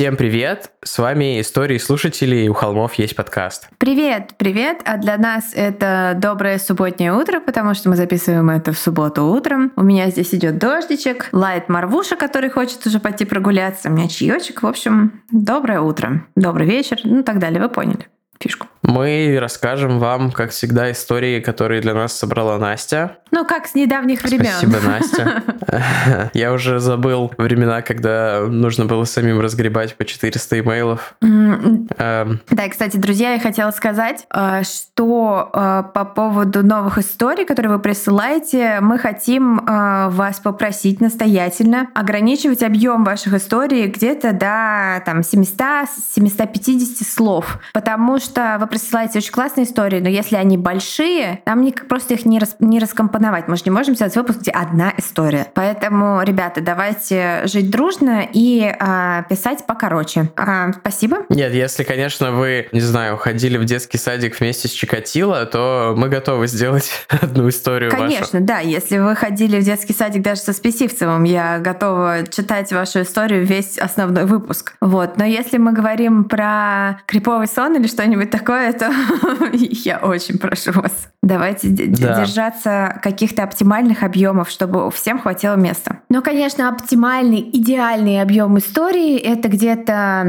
Всем 0.00 0.16
привет! 0.16 0.70
С 0.82 0.98
вами 0.98 1.42
истории 1.42 1.76
слушателей 1.76 2.48
«У 2.48 2.54
холмов 2.54 2.94
есть 2.94 3.14
подкаст». 3.14 3.68
Привет, 3.76 4.30
привет! 4.38 4.80
А 4.86 4.96
для 4.96 5.18
нас 5.18 5.52
это 5.54 6.14
доброе 6.16 6.58
субботнее 6.58 7.12
утро, 7.12 7.38
потому 7.38 7.74
что 7.74 7.90
мы 7.90 7.96
записываем 7.96 8.48
это 8.48 8.72
в 8.72 8.78
субботу 8.78 9.26
утром. 9.26 9.72
У 9.76 9.82
меня 9.82 10.08
здесь 10.08 10.32
идет 10.32 10.56
дождичек, 10.56 11.28
лает 11.32 11.68
Марвуша, 11.68 12.16
который 12.16 12.48
хочет 12.48 12.86
уже 12.86 12.98
пойти 12.98 13.26
прогуляться, 13.26 13.90
у 13.90 13.92
меня 13.92 14.08
чаечек. 14.08 14.62
В 14.62 14.66
общем, 14.66 15.20
доброе 15.30 15.82
утро, 15.82 16.24
добрый 16.34 16.66
вечер, 16.66 16.98
ну 17.04 17.22
так 17.22 17.38
далее, 17.38 17.60
вы 17.60 17.68
поняли 17.68 18.08
фишку. 18.40 18.68
Мы 18.82 19.36
расскажем 19.40 19.98
вам, 19.98 20.32
как 20.32 20.50
всегда, 20.50 20.90
истории, 20.90 21.40
которые 21.40 21.80
для 21.82 21.94
нас 21.94 22.12
собрала 22.12 22.58
Настя. 22.58 23.18
Ну, 23.30 23.44
как 23.44 23.66
с 23.66 23.74
недавних 23.74 24.22
времен. 24.22 24.52
Спасибо, 24.58 24.78
Настя. 24.84 26.30
Я 26.34 26.52
уже 26.52 26.80
забыл 26.80 27.32
времена, 27.36 27.82
когда 27.82 28.40
нужно 28.48 28.86
было 28.86 29.04
самим 29.04 29.40
разгребать 29.40 29.94
по 29.96 30.04
400 30.04 30.60
имейлов. 30.60 31.14
Эм. 31.20 32.40
Да, 32.48 32.68
кстати, 32.68 32.96
друзья, 32.96 33.34
я 33.34 33.40
хотела 33.40 33.70
сказать, 33.70 34.26
э, 34.34 34.62
что 34.64 35.50
э, 35.52 35.84
по 35.94 36.04
поводу 36.04 36.64
новых 36.64 36.98
историй, 36.98 37.44
которые 37.44 37.72
вы 37.72 37.78
присылаете, 37.78 38.78
мы 38.80 38.98
хотим 38.98 39.60
э, 39.60 40.08
вас 40.08 40.40
попросить 40.40 41.00
настоятельно 41.00 41.88
ограничивать 41.94 42.62
объем 42.62 43.04
ваших 43.04 43.34
историй 43.34 43.86
где-то 43.86 44.32
до 44.32 45.02
там, 45.04 45.20
700-750 45.20 47.04
слов, 47.04 47.58
потому 47.72 48.18
что 48.18 48.56
вы 48.58 48.66
присылаете 48.70 49.18
очень 49.18 49.32
классные 49.32 49.64
истории, 49.66 50.00
но 50.00 50.08
если 50.08 50.36
они 50.36 50.56
большие, 50.56 51.42
нам 51.44 51.62
не, 51.62 51.72
просто 51.72 52.14
их 52.14 52.24
не, 52.24 52.38
рас, 52.38 52.56
не 52.60 52.78
раскомпоновать. 52.78 53.48
Мы 53.48 53.56
же 53.56 53.62
не 53.66 53.70
можем 53.70 53.94
сделать 53.94 54.16
выпуск, 54.16 54.40
где 54.40 54.50
одна 54.50 54.94
история. 54.96 55.48
Поэтому, 55.54 56.22
ребята, 56.22 56.60
давайте 56.60 57.42
жить 57.44 57.70
дружно 57.70 58.26
и 58.32 58.72
а, 58.78 59.24
писать 59.24 59.66
покороче. 59.66 60.30
А, 60.36 60.72
спасибо. 60.72 61.18
Нет, 61.28 61.52
если, 61.52 61.82
конечно, 61.82 62.32
вы, 62.32 62.68
не 62.72 62.80
знаю, 62.80 63.16
ходили 63.16 63.58
в 63.58 63.64
детский 63.64 63.98
садик 63.98 64.38
вместе 64.38 64.68
с 64.68 64.70
Чикатило, 64.70 65.44
то 65.46 65.94
мы 65.96 66.08
готовы 66.08 66.46
сделать 66.46 66.90
одну 67.08 67.48
историю 67.48 67.90
Конечно, 67.90 68.38
вашу. 68.38 68.46
да. 68.46 68.60
Если 68.60 68.98
вы 68.98 69.16
ходили 69.16 69.60
в 69.60 69.64
детский 69.64 69.92
садик 69.92 70.22
даже 70.22 70.40
со 70.42 70.52
Списивцевым, 70.52 71.24
я 71.24 71.58
готова 71.58 72.26
читать 72.30 72.72
вашу 72.72 73.02
историю 73.02 73.44
весь 73.44 73.78
основной 73.78 74.24
выпуск. 74.24 74.74
Вот. 74.80 75.16
Но 75.16 75.24
если 75.24 75.58
мы 75.58 75.72
говорим 75.72 76.24
про 76.24 77.00
криповый 77.06 77.48
сон 77.48 77.76
или 77.76 77.88
что-нибудь 77.88 78.30
такое, 78.30 78.59
это 78.60 78.92
я 79.52 79.98
очень 79.98 80.38
прошу 80.38 80.72
вас. 80.72 81.08
Давайте 81.22 81.68
да. 81.68 82.20
держаться 82.20 82.98
каких-то 83.02 83.42
оптимальных 83.42 84.02
объемов, 84.02 84.50
чтобы 84.50 84.90
всем 84.90 85.20
хватило 85.20 85.54
места. 85.54 86.00
Но, 86.08 86.22
конечно, 86.22 86.68
оптимальный, 86.68 87.48
идеальный 87.52 88.22
объем 88.22 88.58
истории— 88.58 89.16
это 89.18 89.48
где-то 89.48 90.24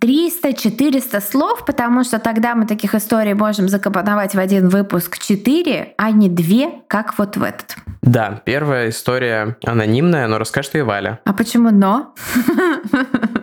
300-400 0.00 1.20
слов, 1.20 1.64
потому 1.64 2.04
что 2.04 2.18
тогда 2.18 2.54
мы 2.54 2.66
таких 2.66 2.94
историй 2.94 3.34
можем 3.34 3.68
закомпоновать 3.68 4.34
в 4.34 4.38
один 4.38 4.68
выпуск 4.68 5.18
4, 5.18 5.94
а 5.96 6.10
не 6.10 6.28
2, 6.28 6.82
как 6.88 7.18
вот 7.18 7.36
в 7.36 7.42
этот. 7.42 7.76
Да, 8.02 8.42
первая 8.44 8.90
история 8.90 9.56
анонимная, 9.64 10.26
но 10.26 10.38
расскажет 10.38 10.74
ее 10.74 10.84
Валя. 10.84 11.20
А 11.24 11.32
почему 11.32 11.70
«но»? 11.70 12.14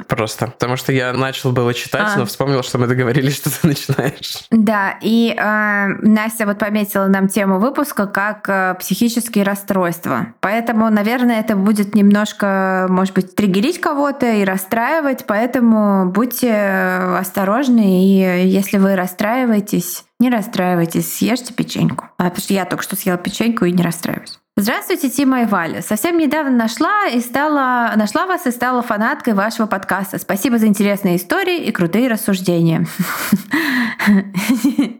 Просто. 0.07 0.47
Потому 0.47 0.75
что 0.75 0.91
я 0.91 1.13
начал 1.13 1.51
было 1.51 1.73
читать, 1.73 2.09
а. 2.15 2.19
но 2.19 2.25
вспомнил, 2.25 2.63
что 2.63 2.77
мы 2.77 2.87
договорились, 2.87 3.37
что 3.37 3.49
ты 3.49 3.67
начинаешь. 3.67 3.98
Да, 4.51 4.95
и 5.01 5.35
э, 5.37 5.87
Настя 6.01 6.45
вот 6.45 6.59
пометила 6.59 7.07
нам 7.07 7.27
тему 7.27 7.59
выпуска 7.59 8.07
как 8.07 8.47
э, 8.47 8.75
психические 8.79 9.43
расстройства. 9.43 10.27
Поэтому, 10.39 10.89
наверное, 10.89 11.39
это 11.39 11.55
будет 11.55 11.95
немножко, 11.95 12.87
может 12.89 13.13
быть, 13.13 13.35
триггерить 13.35 13.79
кого-то 13.79 14.31
и 14.31 14.43
расстраивать, 14.43 15.25
поэтому 15.27 16.11
будьте 16.11 16.53
осторожны, 17.19 18.03
и 18.05 18.47
если 18.47 18.77
вы 18.77 18.95
расстраиваетесь, 18.95 20.05
не 20.19 20.29
расстраивайтесь, 20.29 21.13
съешьте 21.17 21.53
печеньку. 21.53 22.05
А, 22.17 22.25
потому 22.25 22.41
что 22.41 22.53
я 22.53 22.65
только 22.65 22.83
что 22.83 22.95
съела 22.95 23.17
печеньку 23.17 23.65
и 23.65 23.71
не 23.71 23.83
расстраиваюсь. 23.83 24.39
Здравствуйте, 24.57 25.09
Тима 25.09 25.43
и 25.43 25.45
Валя. 25.45 25.81
Совсем 25.81 26.17
недавно 26.17 26.51
нашла 26.51 27.07
и 27.07 27.21
стала, 27.21 27.93
нашла 27.95 28.25
вас 28.25 28.45
и 28.45 28.51
стала 28.51 28.81
фанаткой 28.81 29.33
вашего 29.33 29.67
подкаста. 29.67 30.17
Спасибо 30.19 30.57
за 30.57 30.67
интересные 30.67 31.15
истории 31.15 31.63
и 31.63 31.71
крутые 31.71 32.09
рассуждения. 32.09 32.85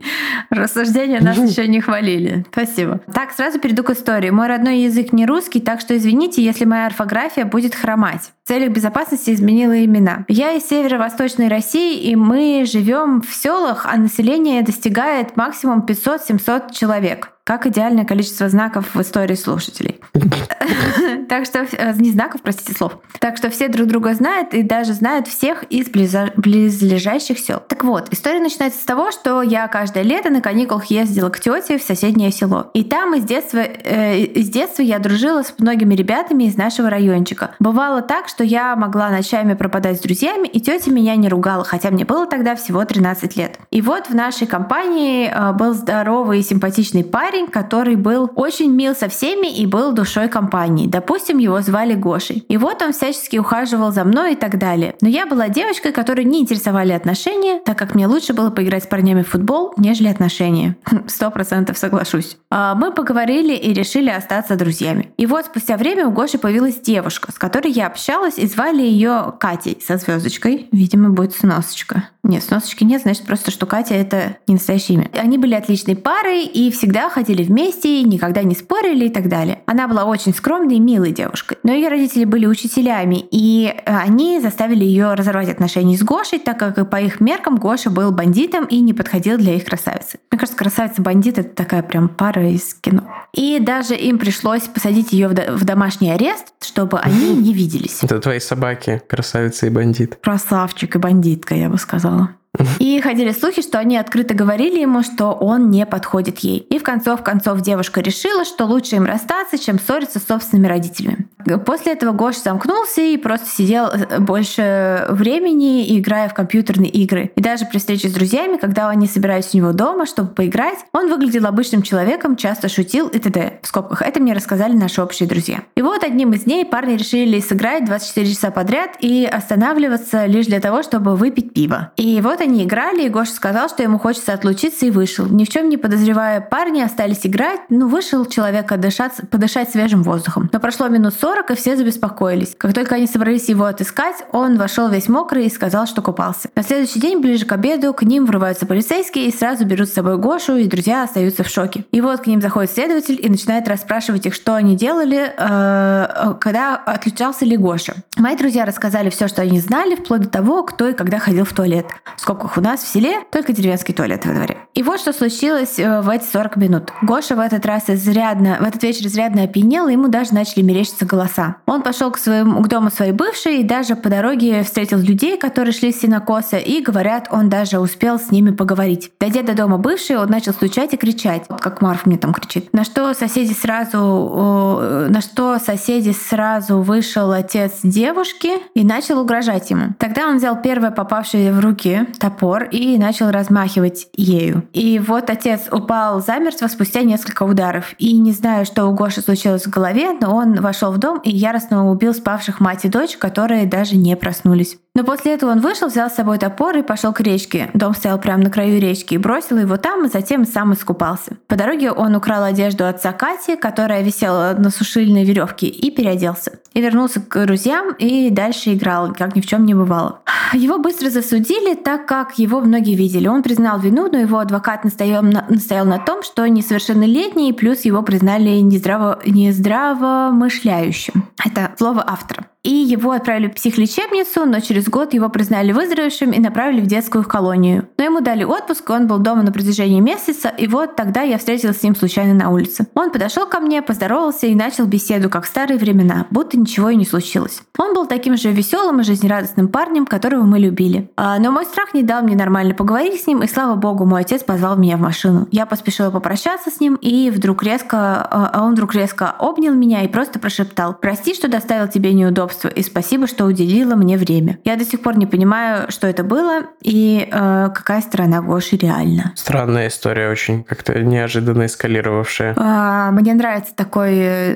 Рассуждения 0.50 1.20
нас 1.20 1.38
еще 1.38 1.68
не 1.68 1.82
хвалили. 1.82 2.46
Спасибо. 2.52 3.02
Так, 3.14 3.32
сразу 3.34 3.60
перейду 3.60 3.84
к 3.84 3.90
истории. 3.90 4.30
Мой 4.30 4.48
родной 4.48 4.80
язык 4.80 5.12
не 5.12 5.26
русский, 5.26 5.60
так 5.60 5.82
что 5.82 5.96
извините, 5.98 6.42
если 6.42 6.64
моя 6.66 6.86
орфография 6.86 7.44
будет 7.44 7.76
хромать. 7.76 8.32
В 8.46 8.48
целях 8.48 8.70
безопасности 8.72 9.32
изменила 9.32 9.84
имена. 9.84 10.26
Я 10.28 10.54
из 10.54 10.68
северо-восточной 10.68 11.50
России, 11.50 12.00
и 12.00 12.16
мы 12.16 12.64
живем 12.66 13.22
в 13.22 13.34
селах, 13.34 13.86
а 13.86 13.98
население 13.98 14.62
достигает 14.62 15.36
максимум 15.36 15.86
500-700 15.86 16.74
человек 16.74 17.34
как 17.50 17.66
идеальное 17.66 18.06
количество 18.06 18.48
знаков 18.48 18.94
в 18.94 19.02
истории 19.02 19.34
слушателей. 19.34 20.00
Так 21.30 21.46
что 21.46 21.60
э, 21.72 21.94
не 21.94 22.10
знаков, 22.10 22.42
простите, 22.42 22.74
слов. 22.74 22.98
Так 23.20 23.38
что 23.38 23.50
все 23.50 23.68
друг 23.68 23.88
друга 23.88 24.14
знают 24.16 24.54
и 24.54 24.64
даже 24.64 24.94
знают 24.94 25.28
всех 25.28 25.64
из 25.64 25.88
близлежащих 25.90 27.40
сел. 27.40 27.62
Так 27.68 27.84
вот, 27.84 28.12
история 28.12 28.40
начинается 28.40 28.82
с 28.82 28.84
того, 28.84 29.12
что 29.12 29.44
я 29.44 29.68
каждое 29.68 30.04
лето 30.04 30.32
на 30.32 30.42
каникулах 30.42 30.86
ездила 30.86 31.30
к 31.30 31.40
тете 31.40 31.78
в 31.78 31.84
соседнее 31.84 32.32
село. 32.32 32.72
И 32.74 32.84
там 32.84 33.14
из 33.14 33.24
детства, 33.24 33.60
э, 33.60 34.22
из 34.22 34.50
детства 34.50 34.82
я 34.82 34.98
дружила 34.98 35.44
с 35.44 35.54
многими 35.60 35.94
ребятами 35.94 36.46
из 36.46 36.58
нашего 36.58 36.90
райончика. 36.90 37.52
Бывало 37.60 38.02
так, 38.02 38.28
что 38.28 38.44
я 38.44 38.76
могла 38.76 39.10
ночами 39.10 39.54
пропадать 39.54 39.98
с 39.98 40.02
друзьями, 40.02 40.48
и 40.48 40.60
тетя 40.60 40.90
меня 40.90 41.16
не 41.16 41.30
ругала, 41.30 41.64
хотя 41.64 41.92
мне 41.92 42.06
было 42.06 42.26
тогда 42.26 42.56
всего 42.56 42.84
13 42.84 43.36
лет. 43.38 43.60
И 43.70 43.82
вот 43.82 44.08
в 44.08 44.16
нашей 44.16 44.48
компании 44.48 45.32
э, 45.32 45.54
был 45.54 45.74
здоровый 45.74 46.40
и 46.40 46.44
симпатичный 46.44 47.04
парень, 47.04 47.48
который 47.48 47.96
был 47.96 48.32
очень 48.36 48.72
мил 48.72 48.96
со 48.96 49.10
всеми 49.10 49.48
и 49.48 49.68
был 49.68 49.92
душой 49.92 50.28
компании. 50.28 50.88
Допустим, 50.88 51.19
его 51.28 51.62
звали 51.62 51.96
Гошей. 51.96 52.46
И 52.48 52.58
вот 52.58 52.82
он 52.82 52.94
всячески 52.94 53.38
ухаживал 53.38 53.92
за 53.92 54.04
мной 54.04 54.34
и 54.34 54.36
так 54.36 54.58
далее. 54.58 54.96
Но 55.02 55.08
я 55.08 55.26
была 55.26 55.50
девочкой, 55.50 55.92
которой 55.92 56.26
не 56.26 56.42
интересовали 56.42 56.92
отношения, 56.92 57.60
так 57.66 57.78
как 57.78 57.96
мне 57.96 58.08
лучше 58.08 58.34
было 58.34 58.50
поиграть 58.50 58.84
с 58.84 58.88
парнями 58.88 59.24
в 59.24 59.30
футбол, 59.30 59.74
нежели 59.78 60.08
отношения. 60.08 60.76
Сто 61.08 61.32
процентов 61.32 61.78
соглашусь. 61.78 62.38
А, 62.52 62.76
мы 62.76 62.92
поговорили 62.92 63.54
и 63.56 63.74
решили 63.74 64.10
остаться 64.10 64.56
друзьями. 64.56 65.12
И 65.18 65.26
вот 65.26 65.46
спустя 65.46 65.78
время 65.78 66.08
у 66.08 66.12
Гоши 66.12 66.38
появилась 66.38 66.80
девушка, 66.80 67.32
с 67.32 67.36
которой 67.36 67.72
я 67.72 67.88
общалась, 67.88 68.38
и 68.38 68.48
звали 68.48 68.82
ее 68.82 69.34
Катей 69.40 69.78
со 69.86 69.98
звездочкой. 69.98 70.68
Видимо, 70.72 71.10
будет 71.10 71.36
сносочка. 71.36 72.10
Нет, 72.24 72.44
сносочки 72.44 72.84
нет, 72.84 73.02
значит 73.02 73.26
просто, 73.26 73.50
что 73.50 73.66
Катя 73.66 73.96
это 73.96 74.38
не 74.46 74.56
настоящее 74.56 74.98
имя. 74.98 75.10
Они 75.14 75.38
были 75.38 75.56
отличной 75.56 75.96
парой 75.96 76.46
и 76.46 76.70
всегда 76.70 77.10
ходили 77.10 77.44
вместе, 77.44 78.04
никогда 78.04 78.44
не 78.44 78.56
спорили 78.56 79.06
и 79.06 79.10
так 79.10 79.30
далее. 79.30 79.62
Она 79.66 79.88
была 79.88 80.04
очень 80.06 80.34
скромной 80.34 80.76
и 80.76 80.80
милой 80.80 81.09
девушкой. 81.12 81.58
Но 81.64 81.74
ее 81.74 81.90
родители 81.90 82.26
были 82.26 82.46
учителями, 82.46 83.26
и 83.32 83.74
они 83.86 84.40
заставили 84.40 84.84
ее 84.84 85.14
разорвать 85.14 85.50
отношения 85.50 85.98
с 85.98 86.04
Гошей, 86.04 86.40
так 86.40 86.60
как 86.60 86.90
по 86.90 86.98
их 86.98 87.20
меркам 87.20 87.58
Гоша 87.58 87.90
был 87.90 88.12
бандитом 88.12 88.66
и 88.66 88.80
не 88.80 88.94
подходил 88.94 89.38
для 89.38 89.56
их 89.56 89.66
красавицы. 89.66 90.20
Мне 90.32 90.40
кажется, 90.40 90.58
красавица-бандит 90.58 91.38
это 91.38 91.50
такая 91.50 91.84
прям 91.84 92.10
пара 92.10 92.50
из 92.50 92.74
кино. 92.74 93.04
И 93.34 93.60
даже 93.60 93.96
им 93.96 94.18
пришлось 94.18 94.64
посадить 94.64 95.12
ее 95.12 95.28
в 95.28 95.64
домашний 95.64 96.12
арест, 96.12 96.54
чтобы 96.62 97.00
они 97.00 97.36
не 97.36 97.54
виделись. 97.54 98.00
Это 98.04 98.20
твои 98.20 98.40
собаки, 98.40 99.02
красавица 99.08 99.68
и 99.68 99.70
бандит. 99.70 100.18
Красавчик 100.22 100.96
и 100.96 101.00
бандитка, 101.00 101.56
я 101.56 101.70
бы 101.70 101.78
сказала. 101.78 102.36
И 102.80 103.00
ходили 103.02 103.32
слухи, 103.32 103.62
что 103.62 103.80
они 103.80 103.98
открыто 103.98 104.34
говорили 104.34 104.80
ему, 104.80 105.04
что 105.04 105.32
он 105.32 105.70
не 105.70 105.86
подходит 105.86 106.40
ей. 106.40 106.58
И 106.58 106.80
в 106.80 106.84
концов 106.84 107.24
концов 107.24 107.62
девушка 107.62 108.02
решила, 108.02 108.44
что 108.44 108.66
лучше 108.66 108.96
им 108.96 109.06
расстаться, 109.06 109.58
чем 109.58 109.80
ссориться 109.80 110.20
с 110.20 110.26
собственными 110.26 110.68
родителями. 110.68 111.28
После 111.66 111.94
этого 111.94 112.12
Гоша 112.12 112.40
замкнулся 112.40 113.02
и 113.02 113.18
просто 113.18 113.48
сидел 113.50 113.86
э, 113.88 114.20
больше 114.20 115.06
времени, 115.10 115.98
играя 115.98 116.28
в 116.28 116.34
компьютерные 116.34 116.90
игры. 116.90 117.32
И 117.36 117.42
даже 117.42 117.66
при 117.66 117.78
встрече 117.78 118.10
с 118.10 118.14
друзьями, 118.14 118.58
когда 118.58 118.90
они 118.90 119.08
собирались 119.08 119.54
у 119.54 119.58
него 119.58 119.72
дома, 119.72 120.06
чтобы 120.06 120.30
поиграть, 120.30 120.80
он 120.92 121.10
выглядел 121.10 121.46
обычным 121.46 121.82
человеком, 121.82 122.36
часто 122.36 122.68
шутил 122.68 123.08
и 123.08 123.20
т.д. 123.20 123.60
В 123.62 123.68
скобках 123.68 124.02
это 124.02 124.20
мне 124.20 124.34
рассказали 124.34 124.74
наши 124.74 125.02
общие 125.02 125.30
друзья. 125.30 125.64
И 125.76 125.82
вот 125.82 126.04
одним 126.04 126.34
из 126.34 126.44
дней 126.44 126.66
парни 126.66 126.98
решили 126.98 127.40
сыграть 127.40 127.86
24 127.86 128.28
часа 128.28 128.52
подряд 128.52 128.98
и 129.00 129.26
останавливаться 129.26 130.26
лишь 130.26 130.48
для 130.48 130.60
того, 130.60 130.84
чтобы 130.84 131.16
выпить 131.16 131.54
пиво. 131.54 131.92
И 131.96 132.20
вот 132.22 132.39
они 132.42 132.64
играли, 132.64 133.04
и 133.04 133.10
Гоша 133.10 133.32
сказал, 133.32 133.70
что 133.70 133.84
ему 133.84 133.98
хочется 133.98 134.34
отлучиться 134.34 134.86
и 134.86 134.92
вышел. 134.92 135.26
Ни 135.26 135.46
в 135.46 135.50
чем 135.50 135.70
не 135.70 135.78
подозревая, 135.78 136.42
парни 136.42 136.82
остались 136.82 137.26
играть, 137.26 137.62
ну 137.70 137.88
вышел 137.88 138.26
человек 138.26 138.72
отдышать, 138.72 139.14
подышать 139.30 139.72
свежим 139.72 140.04
воздухом. 140.04 140.50
Но 140.52 140.60
прошло 140.60 140.88
минут 140.88 141.14
40, 141.14 141.40
40, 141.40 141.52
и 141.52 141.56
все 141.56 141.76
забеспокоились. 141.76 142.56
Как 142.58 142.74
только 142.74 142.96
они 142.96 143.08
собрались 143.08 143.50
его 143.50 143.66
отыскать, 143.66 144.18
он 144.32 144.58
вошел 144.58 144.90
весь 144.90 145.08
мокрый 145.08 145.46
и 145.46 145.50
сказал, 145.50 145.88
что 145.88 146.02
купался. 146.02 146.50
На 146.56 146.64
следующий 146.64 147.00
день, 147.00 147.20
ближе 147.22 147.46
к 147.46 147.52
обеду, 147.52 147.94
к 147.94 148.04
ним 148.04 148.26
врываются 148.26 148.66
полицейские 148.66 149.28
и 149.28 149.32
сразу 149.32 149.66
берут 149.66 149.90
с 149.90 149.94
собой 149.94 150.18
Гошу, 150.18 150.56
и 150.58 150.68
друзья 150.68 151.04
остаются 151.04 151.44
в 151.44 151.50
шоке. 151.50 151.86
И 151.92 152.02
вот 152.02 152.22
к 152.22 152.28
ним 152.28 152.42
заходит 152.42 152.72
следователь 152.72 153.20
и 153.22 153.30
начинает 153.30 153.68
расспрашивать 153.68 154.26
их, 154.26 154.34
что 154.34 154.56
они 154.56 154.76
делали, 154.76 155.34
э, 155.38 156.34
когда 156.40 156.76
отлучался 156.76 157.46
ли 157.46 157.58
Гоша. 157.58 157.96
Мои 158.18 158.36
друзья 158.36 158.66
рассказали 158.66 159.10
все, 159.10 159.28
что 159.28 159.42
они 159.42 159.60
знали, 159.60 159.96
вплоть 159.96 160.22
до 160.22 160.30
того, 160.30 160.64
кто 160.64 160.90
и 160.90 160.94
когда 160.94 161.20
ходил 161.20 161.46
в 161.46 161.54
туалет. 161.54 161.86
Скобках 162.30 162.58
у 162.58 162.62
нас 162.62 162.84
в 162.84 162.88
селе 162.88 163.22
только 163.32 163.54
деревенский 163.54 163.92
туалет 163.92 164.24
во 164.24 164.34
дворе. 164.34 164.60
И 164.76 164.84
вот 164.84 165.00
что 165.00 165.14
случилось 165.14 165.80
э, 165.80 166.02
в 166.02 166.10
эти 166.10 166.26
40 166.26 166.58
минут. 166.58 166.94
Гоша 167.02 167.36
в 167.36 167.40
этот 167.40 167.66
раз 167.66 167.90
изрядно, 167.90 168.60
в 168.62 168.68
этот 168.68 168.84
вечер 168.84 169.08
изрядно 169.08 169.42
опьянел, 169.42 169.88
и 169.88 169.94
ему 169.94 170.10
даже 170.10 170.36
начали 170.36 170.62
мерещиться 170.62 171.08
голоса. 171.08 171.56
Он 171.66 171.82
пошел 171.82 172.12
к, 172.12 172.20
своему, 172.20 172.62
к 172.62 172.68
дому 172.68 172.92
своей 172.92 173.14
бывшей 173.14 173.62
и 173.62 173.64
даже 173.64 173.96
по 173.96 174.10
дороге 174.10 174.62
встретил 174.62 175.00
людей, 175.00 175.40
которые 175.40 175.74
шли 175.74 175.92
с 175.92 176.02
синокоса, 176.02 176.58
и 176.58 176.84
говорят, 176.84 177.30
он 177.32 177.50
даже 177.50 177.80
успел 177.80 178.20
с 178.20 178.30
ними 178.30 178.52
поговорить. 178.52 179.12
Дойдя 179.20 179.42
до 179.42 179.56
дома 179.56 179.80
бывшей, 179.80 180.18
он 180.18 180.30
начал 180.30 180.54
стучать 180.54 180.94
и 180.94 180.98
кричать, 180.98 181.46
вот 181.50 181.62
как 181.62 181.82
Марф 181.82 182.06
мне 182.06 182.20
там 182.20 182.32
кричит. 182.32 182.72
На 182.74 182.84
что 182.84 183.12
соседи 183.16 183.54
сразу, 183.54 185.08
на 185.10 185.22
что 185.22 185.58
соседи 185.58 186.12
сразу 186.12 186.82
вышел 186.82 187.32
отец 187.32 187.80
девушки 187.82 188.52
и 188.76 188.84
начал 188.84 189.20
угрожать 189.20 189.72
ему. 189.72 189.96
Тогда 189.98 190.28
он 190.28 190.38
взял 190.38 190.62
первое 190.62 190.92
попавшее 190.92 191.52
в 191.52 191.60
руки 191.60 192.06
топор 192.20 192.64
и 192.64 192.98
начал 192.98 193.32
размахивать 193.32 194.08
ею. 194.14 194.64
И 194.74 195.00
вот 195.00 195.30
отец 195.30 195.68
упал 195.72 196.22
замертво 196.22 196.68
спустя 196.68 197.02
несколько 197.02 197.44
ударов. 197.44 197.94
И 197.98 198.18
не 198.18 198.32
знаю, 198.32 198.66
что 198.66 198.86
у 198.86 198.94
Гоши 198.94 199.22
случилось 199.22 199.66
в 199.66 199.70
голове, 199.70 200.12
но 200.20 200.36
он 200.36 200.62
вошел 200.62 200.92
в 200.92 200.98
дом 200.98 201.20
и 201.20 201.32
яростно 201.32 201.90
убил 201.90 202.14
спавших 202.14 202.60
мать 202.60 202.86
и 202.86 202.90
дочь, 202.90 203.18
которые 203.18 203.66
даже 203.66 203.96
не 203.96 204.16
проснулись. 204.16 204.78
Но 204.96 205.04
после 205.06 205.36
этого 205.36 205.52
он 205.52 205.62
вышел, 205.62 205.88
взял 205.88 206.10
с 206.10 206.16
собой 206.16 206.40
топор 206.40 206.76
и 206.76 206.82
пошел 206.82 207.14
к 207.14 207.22
речке. 207.22 207.70
Дом 207.74 207.94
стоял 207.94 208.20
прямо 208.20 208.44
на 208.44 208.50
краю 208.50 208.82
речки 208.82 209.14
и 209.14 209.18
бросил 209.18 209.58
его 209.58 209.78
там, 209.78 210.06
и 210.06 210.10
затем 210.10 210.46
сам 210.46 210.74
искупался. 210.74 211.38
По 211.48 211.56
дороге 211.56 211.92
он 211.92 212.16
украл 212.16 212.44
одежду 212.44 212.86
отца 212.86 213.14
Кати, 213.14 213.56
которая 213.56 214.02
висела 214.02 214.56
на 214.58 214.70
сушильной 214.70 215.24
веревке, 215.24 215.68
и 215.68 215.90
переоделся. 215.90 216.60
И 216.74 216.82
вернулся 216.82 217.22
к 217.22 217.46
друзьям 217.46 217.94
и 217.98 218.30
дальше 218.30 218.74
играл, 218.74 219.14
как 219.14 219.36
ни 219.36 219.42
в 219.42 219.46
чем 219.46 219.66
не 219.66 219.74
бывало. 219.74 220.20
Его 220.54 220.80
быстро 220.80 221.10
засудили, 221.10 221.76
так 221.76 222.06
как 222.10 222.40
его 222.40 222.60
многие 222.60 222.96
видели. 222.96 223.28
Он 223.28 223.44
признал 223.44 223.80
вину, 223.80 224.10
но 224.12 224.18
его 224.18 224.40
адвокат 224.40 224.84
настоял 224.84 225.22
на, 225.22 225.46
настоял 225.48 225.86
на 225.86 226.00
том, 226.00 226.24
что 226.24 226.44
несовершеннолетний, 226.50 227.54
плюс 227.54 227.82
его 227.82 228.02
признали 228.02 228.50
нездраво, 228.62 229.20
нездравомышляющим. 229.28 231.26
Это 231.46 231.72
слово 231.78 232.04
автора 232.10 232.48
и 232.64 232.74
его 232.74 233.12
отправили 233.12 233.48
в 233.48 233.56
психлечебницу, 233.56 234.46
но 234.46 234.60
через 234.60 234.90
год 234.90 235.14
его 235.14 235.30
признали 235.30 235.72
выздоровевшим 235.72 236.32
и 236.32 236.40
направили 236.40 236.82
в 236.82 236.88
детскую 236.88 237.24
колонию. 237.24 237.88
Но 237.98 238.04
ему 238.04 238.20
дали 238.20 238.44
отпуск, 238.44 238.90
и 238.90 238.94
он 238.94 239.08
был 239.08 239.20
дома 239.20 239.44
на 239.44 239.52
протяжении 239.52 240.02
месяца, 240.02 240.50
и 240.50 240.68
вот 240.68 240.96
тогда 240.96 241.22
я 241.22 241.38
встретилась 241.38 241.80
с 241.80 241.84
ним 241.84 241.96
случайно 241.96 242.34
на 242.34 242.50
улице. 242.50 242.88
Он 242.96 243.12
подошел 243.12 243.46
ко 243.46 243.60
мне, 243.60 243.82
поздоровался 243.82 244.48
и 244.48 244.56
начал 244.56 244.86
беседу, 244.86 245.30
как 245.30 245.46
в 245.46 245.48
старые 245.48 245.80
времена, 245.80 246.28
будто 246.32 246.60
ничего 246.60 246.90
и 246.90 246.98
не 246.98 247.06
случилось. 247.06 247.62
Он 247.78 247.94
был 247.94 248.06
таким 248.06 248.36
же 248.36 248.52
веселым 248.52 249.00
и 249.00 249.04
жизнерадостным 249.04 249.70
парнем, 249.70 250.06
которого 250.06 250.44
мы 250.44 250.60
любили. 250.60 251.10
А, 251.16 251.40
но 251.40 251.52
мой 251.52 251.66
страх 251.66 251.94
не 251.94 251.99
дал 252.04 252.24
мне 252.24 252.36
нормально 252.36 252.74
поговорить 252.74 253.22
с 253.22 253.28
ним, 253.28 253.44
и 253.44 253.48
слава 253.48 253.76
богу, 253.76 254.06
мой 254.06 254.22
отец 254.22 254.44
позвал 254.44 254.78
меня 254.78 254.98
в 254.98 255.02
машину. 255.02 255.48
Я 255.52 255.66
поспешила 255.66 256.12
попрощаться 256.12 256.72
с 256.72 256.80
ним, 256.80 256.96
и 256.96 257.30
вдруг 257.30 257.64
резко, 257.64 257.98
а, 257.98 258.50
а 258.54 258.64
он 258.64 258.74
вдруг 258.74 258.94
резко 258.96 259.32
обнял 259.38 259.74
меня 259.74 260.04
и 260.04 260.08
просто 260.08 260.40
прошептал 260.40 260.94
«Прости, 260.94 261.34
что 261.34 261.48
доставил 261.50 261.88
тебе 261.88 262.14
неудобства 262.14 262.68
и 262.68 262.84
спасибо, 262.84 263.28
что 263.28 263.46
уделила 263.46 263.96
мне 263.96 264.18
время. 264.18 264.60
Я 264.66 264.76
до 264.76 264.86
сих 264.86 265.02
пор 265.02 265.18
не 265.18 265.26
понимаю, 265.26 265.92
что 265.92 266.08
это 266.08 266.24
было 266.24 266.64
и 266.82 267.28
э, 267.30 267.70
какая 267.74 268.02
сторона 268.02 268.42
Гоши 268.42 268.78
реально. 268.78 269.34
Странная 269.36 269.88
история 269.88 270.30
очень, 270.30 270.64
как-то 270.64 270.98
неожиданно 271.00 271.66
эскалировавшая. 271.66 272.54
А, 272.58 273.12
мне 273.12 273.34
нравится 273.34 273.76
такой 273.76 274.14
э, 274.16 274.54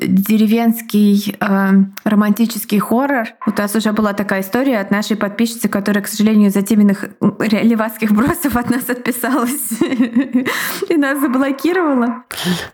деревенский 0.00 1.36
э, 1.40 1.70
романтический 2.04 2.78
хоррор. 2.78 3.28
У 3.46 3.50
нас 3.50 3.74
уже 3.74 3.92
была 3.92 4.12
такая 4.12 4.42
история 4.42 4.78
от 4.78 4.90
нашей 4.90 5.16
подписчицы, 5.16 5.68
которая, 5.68 6.04
к 6.04 6.08
сожалению, 6.08 6.50
за 6.52 6.62
теменных 6.62 7.04
левацких 7.40 8.12
бросов 8.12 8.56
от 8.56 8.70
нас 8.70 8.88
отписалась 8.88 9.72
и 10.88 10.96
нас 10.96 11.20
заблокировала. 11.20 12.24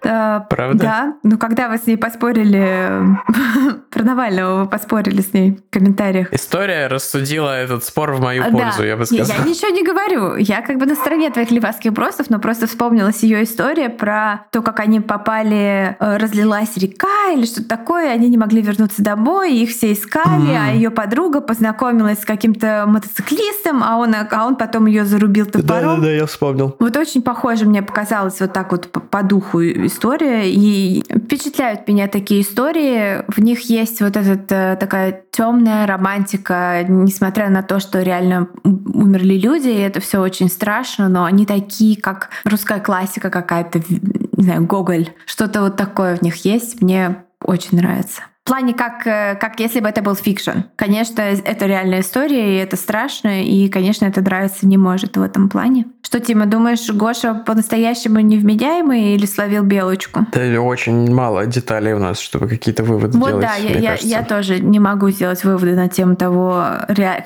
Правда? 0.00 0.78
Да. 0.78 1.14
Ну, 1.22 1.38
когда 1.38 1.68
вы 1.68 1.78
с 1.78 1.86
ней 1.86 1.96
поспорили, 1.96 3.02
продавали 3.90 4.18
Навального 4.18 4.64
вы 4.64 4.68
поспорили 4.68 5.20
с 5.20 5.32
ней 5.32 5.52
в 5.52 5.72
комментариях. 5.72 6.32
История 6.32 6.88
рассудила 6.88 7.50
этот 7.50 7.84
спор 7.84 8.12
в 8.14 8.20
мою 8.20 8.50
пользу, 8.50 8.84
я 8.84 8.96
бы 8.96 9.06
сказал. 9.06 9.36
Я, 9.38 9.44
ничего 9.44 9.68
не 9.68 9.84
говорю. 9.84 10.36
Я 10.36 10.60
как 10.62 10.78
бы 10.78 10.86
на 10.86 10.96
стороне 10.96 11.30
твоих 11.30 11.50
левацких 11.52 11.92
бросов, 11.92 12.28
но 12.28 12.40
просто 12.40 12.66
вспомнилась 12.66 13.22
ее 13.22 13.44
история 13.44 13.88
про 13.88 14.46
то, 14.50 14.62
как 14.62 14.80
они 14.80 15.00
попали, 15.00 15.96
э, 15.98 16.16
разлилась 16.16 16.76
река 16.76 17.30
или 17.32 17.46
что-то 17.46 17.68
такое, 17.68 18.10
они 18.10 18.28
не 18.28 18.36
могли 18.36 18.60
вернуться 18.60 19.02
домой, 19.02 19.54
их 19.54 19.70
все 19.70 19.92
искали, 19.92 20.52
а 20.52 20.72
ее 20.72 20.90
подруга 20.90 21.40
познакомилась 21.40 22.20
с 22.20 22.24
каким-то 22.24 22.84
мотоциклистом, 22.86 23.67
а 23.82 23.96
он, 23.96 24.14
а 24.14 24.46
он 24.46 24.56
потом 24.56 24.86
ее 24.86 25.04
зарубил 25.04 25.46
топором. 25.46 25.66
Да-да-да, 25.66 26.10
я 26.10 26.26
вспомнил. 26.26 26.76
Вот 26.78 26.96
очень 26.96 27.22
похоже 27.22 27.64
мне 27.64 27.82
показалось 27.82 28.40
вот 28.40 28.52
так 28.52 28.72
вот 28.72 28.90
по, 28.90 29.00
по 29.00 29.22
духу 29.22 29.62
история, 29.62 30.50
и 30.50 31.02
впечатляют 31.02 31.86
меня 31.88 32.08
такие 32.08 32.40
истории. 32.40 33.24
В 33.28 33.38
них 33.38 33.60
есть 33.70 34.00
вот 34.00 34.16
эта 34.16 34.76
такая 34.78 35.24
темная 35.30 35.86
романтика, 35.86 36.84
несмотря 36.88 37.48
на 37.50 37.62
то, 37.62 37.80
что 37.80 38.02
реально 38.02 38.48
умерли 38.64 39.34
люди, 39.34 39.68
и 39.68 39.80
это 39.80 40.00
все 40.00 40.20
очень 40.20 40.48
страшно, 40.48 41.08
но 41.08 41.24
они 41.24 41.46
такие, 41.46 42.00
как 42.00 42.30
русская 42.44 42.80
классика 42.80 43.30
какая-то, 43.30 43.80
не 43.88 44.44
знаю, 44.44 44.66
Гоголь. 44.66 45.10
Что-то 45.26 45.60
вот 45.62 45.76
такое 45.76 46.16
в 46.16 46.22
них 46.22 46.44
есть. 46.44 46.80
Мне 46.80 47.24
очень 47.42 47.78
нравится. 47.78 48.22
В 48.48 48.50
плане, 48.50 48.72
как, 48.72 49.06
э, 49.06 49.36
как 49.38 49.60
если 49.60 49.80
бы 49.80 49.90
это 49.90 50.00
был 50.00 50.14
fiction. 50.14 50.60
Конечно, 50.74 51.20
это 51.20 51.66
реальная 51.66 52.00
история, 52.00 52.56
и 52.56 52.58
это 52.58 52.78
страшно, 52.78 53.44
и, 53.44 53.68
конечно, 53.68 54.06
это 54.06 54.22
нравится 54.22 54.66
не 54.66 54.78
может 54.78 55.18
в 55.18 55.22
этом 55.22 55.50
плане. 55.50 55.84
Что, 56.00 56.18
Тима, 56.18 56.46
думаешь, 56.46 56.88
Гоша 56.88 57.34
по-настоящему 57.34 58.20
невменяемый 58.20 59.14
или 59.14 59.26
словил 59.26 59.64
белочку? 59.64 60.24
Да 60.32 60.62
очень 60.62 61.12
мало 61.12 61.44
деталей 61.44 61.92
у 61.92 61.98
нас, 61.98 62.18
чтобы 62.18 62.48
какие-то 62.48 62.84
выводы 62.84 63.18
вот 63.18 63.28
делать. 63.28 63.44
Вот 63.44 63.62
да, 63.62 63.68
я, 63.68 63.92
я, 63.92 63.98
я 64.00 64.22
тоже 64.24 64.60
не 64.60 64.80
могу 64.80 65.10
сделать 65.10 65.44
выводы 65.44 65.74
на 65.74 65.90
тему 65.90 66.16
того, 66.16 66.64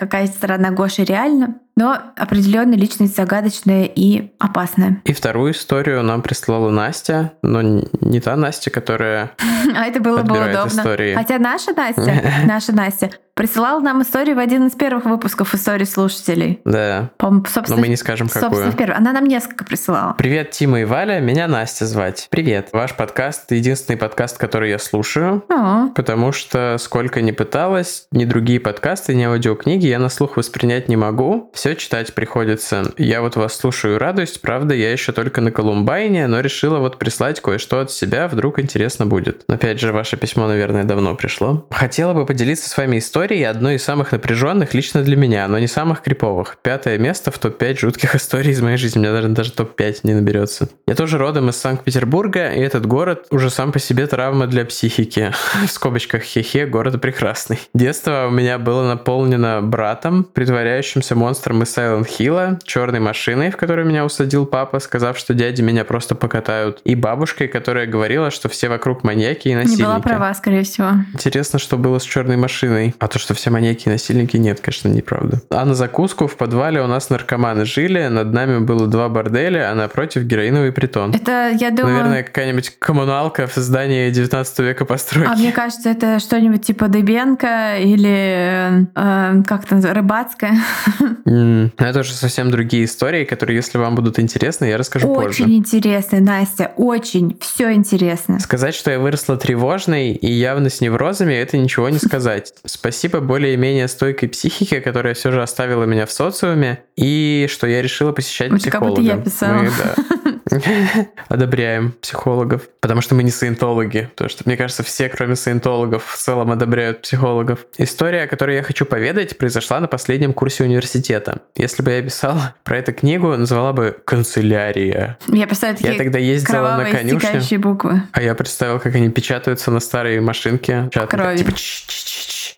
какая 0.00 0.26
сторона 0.26 0.72
Гоши 0.72 1.04
реально 1.04 1.54
но 1.76 1.98
определенно 2.16 2.74
личность 2.74 3.16
загадочная 3.16 3.84
и 3.84 4.32
опасная. 4.38 5.00
И 5.04 5.12
вторую 5.12 5.52
историю 5.52 6.02
нам 6.02 6.22
прислала 6.22 6.70
Настя, 6.70 7.32
но 7.42 7.62
не 7.62 8.20
та 8.20 8.36
Настя, 8.36 8.70
которая 8.70 9.32
А 9.76 9.86
это 9.86 10.00
было 10.00 10.22
бы 10.22 10.34
удобно. 10.34 10.66
Истории. 10.66 11.14
Хотя 11.14 11.38
наша 11.38 11.72
Настя, 11.72 12.22
наша 12.46 12.72
Настя 12.72 13.10
присылала 13.42 13.80
нам 13.80 14.02
историю 14.02 14.36
в 14.36 14.38
один 14.38 14.68
из 14.68 14.74
первых 14.74 15.04
выпусков 15.04 15.52
истории 15.52 15.82
слушателей. 15.82 16.60
Да. 16.64 17.10
По 17.16 17.26
собственно, 17.52 17.74
Но 17.74 17.76
мы 17.78 17.88
не 17.88 17.96
скажем, 17.96 18.28
какую. 18.28 18.50
Собственно, 18.52 18.72
первую. 18.72 18.96
Она 18.96 19.10
нам 19.10 19.24
несколько 19.24 19.64
присылала. 19.64 20.14
Привет, 20.16 20.52
Тима 20.52 20.82
и 20.82 20.84
Валя. 20.84 21.18
Меня 21.18 21.48
Настя 21.48 21.86
звать. 21.86 22.28
Привет. 22.30 22.68
Ваш 22.70 22.94
подкаст— 22.94 23.46
единственный 23.50 23.96
подкаст, 23.96 24.38
который 24.38 24.70
я 24.70 24.78
слушаю. 24.78 25.42
О. 25.48 25.88
Потому 25.88 26.30
что 26.30 26.76
сколько 26.78 27.20
ни 27.20 27.32
пыталась, 27.32 28.06
ни 28.12 28.26
другие 28.26 28.60
подкасты, 28.60 29.12
ни 29.16 29.24
аудиокниги 29.24 29.88
я 29.88 29.98
на 29.98 30.08
слух 30.08 30.36
воспринять 30.36 30.88
не 30.88 30.94
могу. 30.94 31.50
Все 31.52 31.74
читать 31.74 32.14
приходится. 32.14 32.92
Я 32.96 33.22
вот 33.22 33.34
вас 33.34 33.56
слушаю 33.56 33.96
и 33.96 33.98
радуюсь. 33.98 34.38
Правда, 34.38 34.72
я 34.72 34.92
еще 34.92 35.10
только 35.10 35.40
на 35.40 35.50
Колумбайне, 35.50 36.28
но 36.28 36.38
решила 36.38 36.78
вот 36.78 36.96
прислать 36.96 37.40
кое-что 37.40 37.80
от 37.80 37.90
себя. 37.90 38.28
Вдруг 38.28 38.60
интересно 38.60 39.04
будет. 39.04 39.42
Опять 39.48 39.80
же, 39.80 39.92
ваше 39.92 40.16
письмо, 40.16 40.46
наверное, 40.46 40.84
давно 40.84 41.16
пришло. 41.16 41.66
Хотела 41.72 42.14
бы 42.14 42.24
поделиться 42.24 42.70
с 42.70 42.76
вами 42.76 42.98
историей 42.98 43.31
истории 43.32 43.44
одной 43.44 43.76
из 43.76 43.84
самых 43.84 44.12
напряженных 44.12 44.74
лично 44.74 45.02
для 45.02 45.16
меня, 45.16 45.48
но 45.48 45.58
не 45.58 45.66
самых 45.66 46.02
криповых. 46.02 46.58
Пятое 46.62 46.98
место 46.98 47.30
в 47.30 47.38
топ-5 47.38 47.78
жутких 47.78 48.14
историй 48.14 48.50
из 48.50 48.60
моей 48.60 48.76
жизни. 48.76 48.98
У 48.98 49.02
меня, 49.02 49.12
наверное, 49.12 49.34
даже 49.34 49.52
топ-5 49.52 50.00
не 50.02 50.14
наберется. 50.14 50.68
Я 50.86 50.94
тоже 50.94 51.18
родом 51.18 51.48
из 51.48 51.56
Санкт-Петербурга, 51.56 52.52
и 52.52 52.60
этот 52.60 52.86
город 52.86 53.26
уже 53.30 53.48
сам 53.48 53.72
по 53.72 53.78
себе 53.78 54.06
травма 54.06 54.46
для 54.46 54.64
психики. 54.64 55.32
В 55.66 55.70
скобочках 55.70 56.22
хе-хе, 56.22 56.66
город 56.66 57.00
прекрасный. 57.00 57.58
Детство 57.74 58.26
у 58.28 58.30
меня 58.30 58.58
было 58.58 58.86
наполнено 58.86 59.62
братом, 59.62 60.24
притворяющимся 60.24 61.14
монстром 61.14 61.62
из 61.62 61.76
Silent 61.76 62.08
Hill, 62.18 62.58
черной 62.64 63.00
машиной, 63.00 63.50
в 63.50 63.56
которую 63.56 63.86
меня 63.86 64.04
усадил 64.04 64.44
папа, 64.44 64.78
сказав, 64.78 65.16
что 65.16 65.32
дяди 65.32 65.62
меня 65.62 65.84
просто 65.84 66.14
покатают, 66.14 66.80
и 66.84 66.94
бабушкой, 66.94 67.48
которая 67.48 67.86
говорила, 67.86 68.30
что 68.30 68.50
все 68.50 68.68
вокруг 68.68 69.04
маньяки 69.04 69.48
и 69.48 69.54
насильники. 69.54 69.80
Не 69.80 69.86
была 69.86 70.00
права, 70.00 70.34
скорее 70.34 70.64
всего. 70.64 70.90
Интересно, 71.14 71.58
что 71.58 71.78
было 71.78 71.98
с 71.98 72.02
черной 72.02 72.36
машиной. 72.36 72.94
А 72.98 73.08
то, 73.12 73.18
что 73.18 73.34
все 73.34 73.50
маньяки 73.50 73.88
и 73.88 73.90
насильники, 73.90 74.38
нет, 74.38 74.60
конечно, 74.60 74.88
неправда. 74.88 75.42
А 75.50 75.66
на 75.66 75.74
закуску 75.74 76.26
в 76.26 76.36
подвале 76.36 76.80
у 76.80 76.86
нас 76.86 77.10
наркоманы 77.10 77.66
жили, 77.66 78.06
над 78.06 78.32
нами 78.32 78.60
было 78.60 78.86
два 78.86 79.10
борделя, 79.10 79.70
а 79.70 79.74
напротив 79.74 80.22
героиновый 80.22 80.72
притон. 80.72 81.12
Это, 81.12 81.50
я 81.50 81.70
думаю... 81.70 81.96
Наверное, 81.96 82.22
какая-нибудь 82.22 82.78
коммуналка 82.78 83.46
в 83.46 83.54
здании 83.56 84.08
19 84.10 84.58
века 84.60 84.86
постройки. 84.86 85.30
А 85.30 85.36
мне 85.36 85.52
кажется, 85.52 85.90
это 85.90 86.20
что-нибудь 86.20 86.64
типа 86.64 86.88
Дыбенко 86.88 87.76
или 87.80 88.88
э, 88.94 89.42
как 89.46 89.66
то 89.66 89.76
Рыбацкая. 89.92 90.58
Mm. 91.24 91.70
Это 91.78 92.00
уже 92.00 92.14
совсем 92.14 92.50
другие 92.50 92.84
истории, 92.84 93.24
которые, 93.24 93.54
если 93.56 93.78
вам 93.78 93.94
будут 93.94 94.18
интересны, 94.18 94.64
я 94.64 94.76
расскажу 94.76 95.08
очень 95.08 95.22
позже. 95.22 95.44
Очень 95.44 95.54
интересно, 95.54 96.20
Настя, 96.20 96.72
очень. 96.76 97.38
Все 97.40 97.72
интересно. 97.72 98.40
Сказать, 98.40 98.74
что 98.74 98.90
я 98.90 98.98
выросла 98.98 99.36
тревожной 99.36 100.10
и 100.10 100.30
явно 100.30 100.68
с 100.68 100.80
неврозами, 100.80 101.32
это 101.34 101.56
ничего 101.58 101.88
не 101.90 101.98
сказать. 101.98 102.52
Спасибо 102.64 103.01
более-менее 103.08 103.88
стойкой 103.88 104.28
психике, 104.28 104.80
которая 104.80 105.14
все 105.14 105.32
же 105.32 105.42
оставила 105.42 105.84
меня 105.84 106.06
в 106.06 106.12
социуме, 106.12 106.82
и 106.96 107.46
что 107.50 107.66
я 107.66 107.82
решила 107.82 108.12
посещать 108.12 108.48
это 108.48 108.56
психолога. 108.56 108.96
Как 108.96 109.04
будто 109.04 109.16
я 109.16 109.22
писала. 109.22 109.62
Мы, 109.62 109.70
да, 109.70 111.06
одобряем 111.28 111.92
психологов, 112.00 112.68
потому 112.80 113.00
что 113.00 113.14
мы 113.14 113.22
не 113.22 113.30
саентологи. 113.30 114.08
Потому 114.14 114.30
что, 114.30 114.42
мне 114.46 114.56
кажется, 114.56 114.82
все, 114.82 115.08
кроме 115.08 115.36
саентологов, 115.36 116.04
в 116.04 116.16
целом 116.16 116.50
одобряют 116.50 117.02
психологов. 117.02 117.66
История, 117.78 118.22
о 118.22 118.26
которой 118.26 118.56
я 118.56 118.62
хочу 118.62 118.84
поведать, 118.84 119.38
произошла 119.38 119.80
на 119.80 119.88
последнем 119.88 120.32
курсе 120.32 120.64
университета. 120.64 121.42
Если 121.56 121.82
бы 121.82 121.90
я 121.92 122.02
писала 122.02 122.54
про 122.64 122.78
эту 122.78 122.92
книгу, 122.92 123.36
назвала 123.36 123.72
бы 123.72 123.96
«Канцелярия». 124.04 125.18
Я 125.28 125.46
представляю 125.46 125.76
такие 125.76 125.92
я 125.92 125.98
тогда 125.98 126.18
ездила 126.18 126.76
на 126.76 126.84
конюшню. 126.90 127.60
буквы. 127.60 128.02
А 128.12 128.22
я 128.22 128.34
представил, 128.34 128.78
как 128.78 128.94
они 128.94 129.08
печатаются 129.10 129.70
на 129.70 129.80
старой 129.80 130.20
машинке. 130.20 130.90
Крови. 131.08 131.38
Типа, 131.38 131.52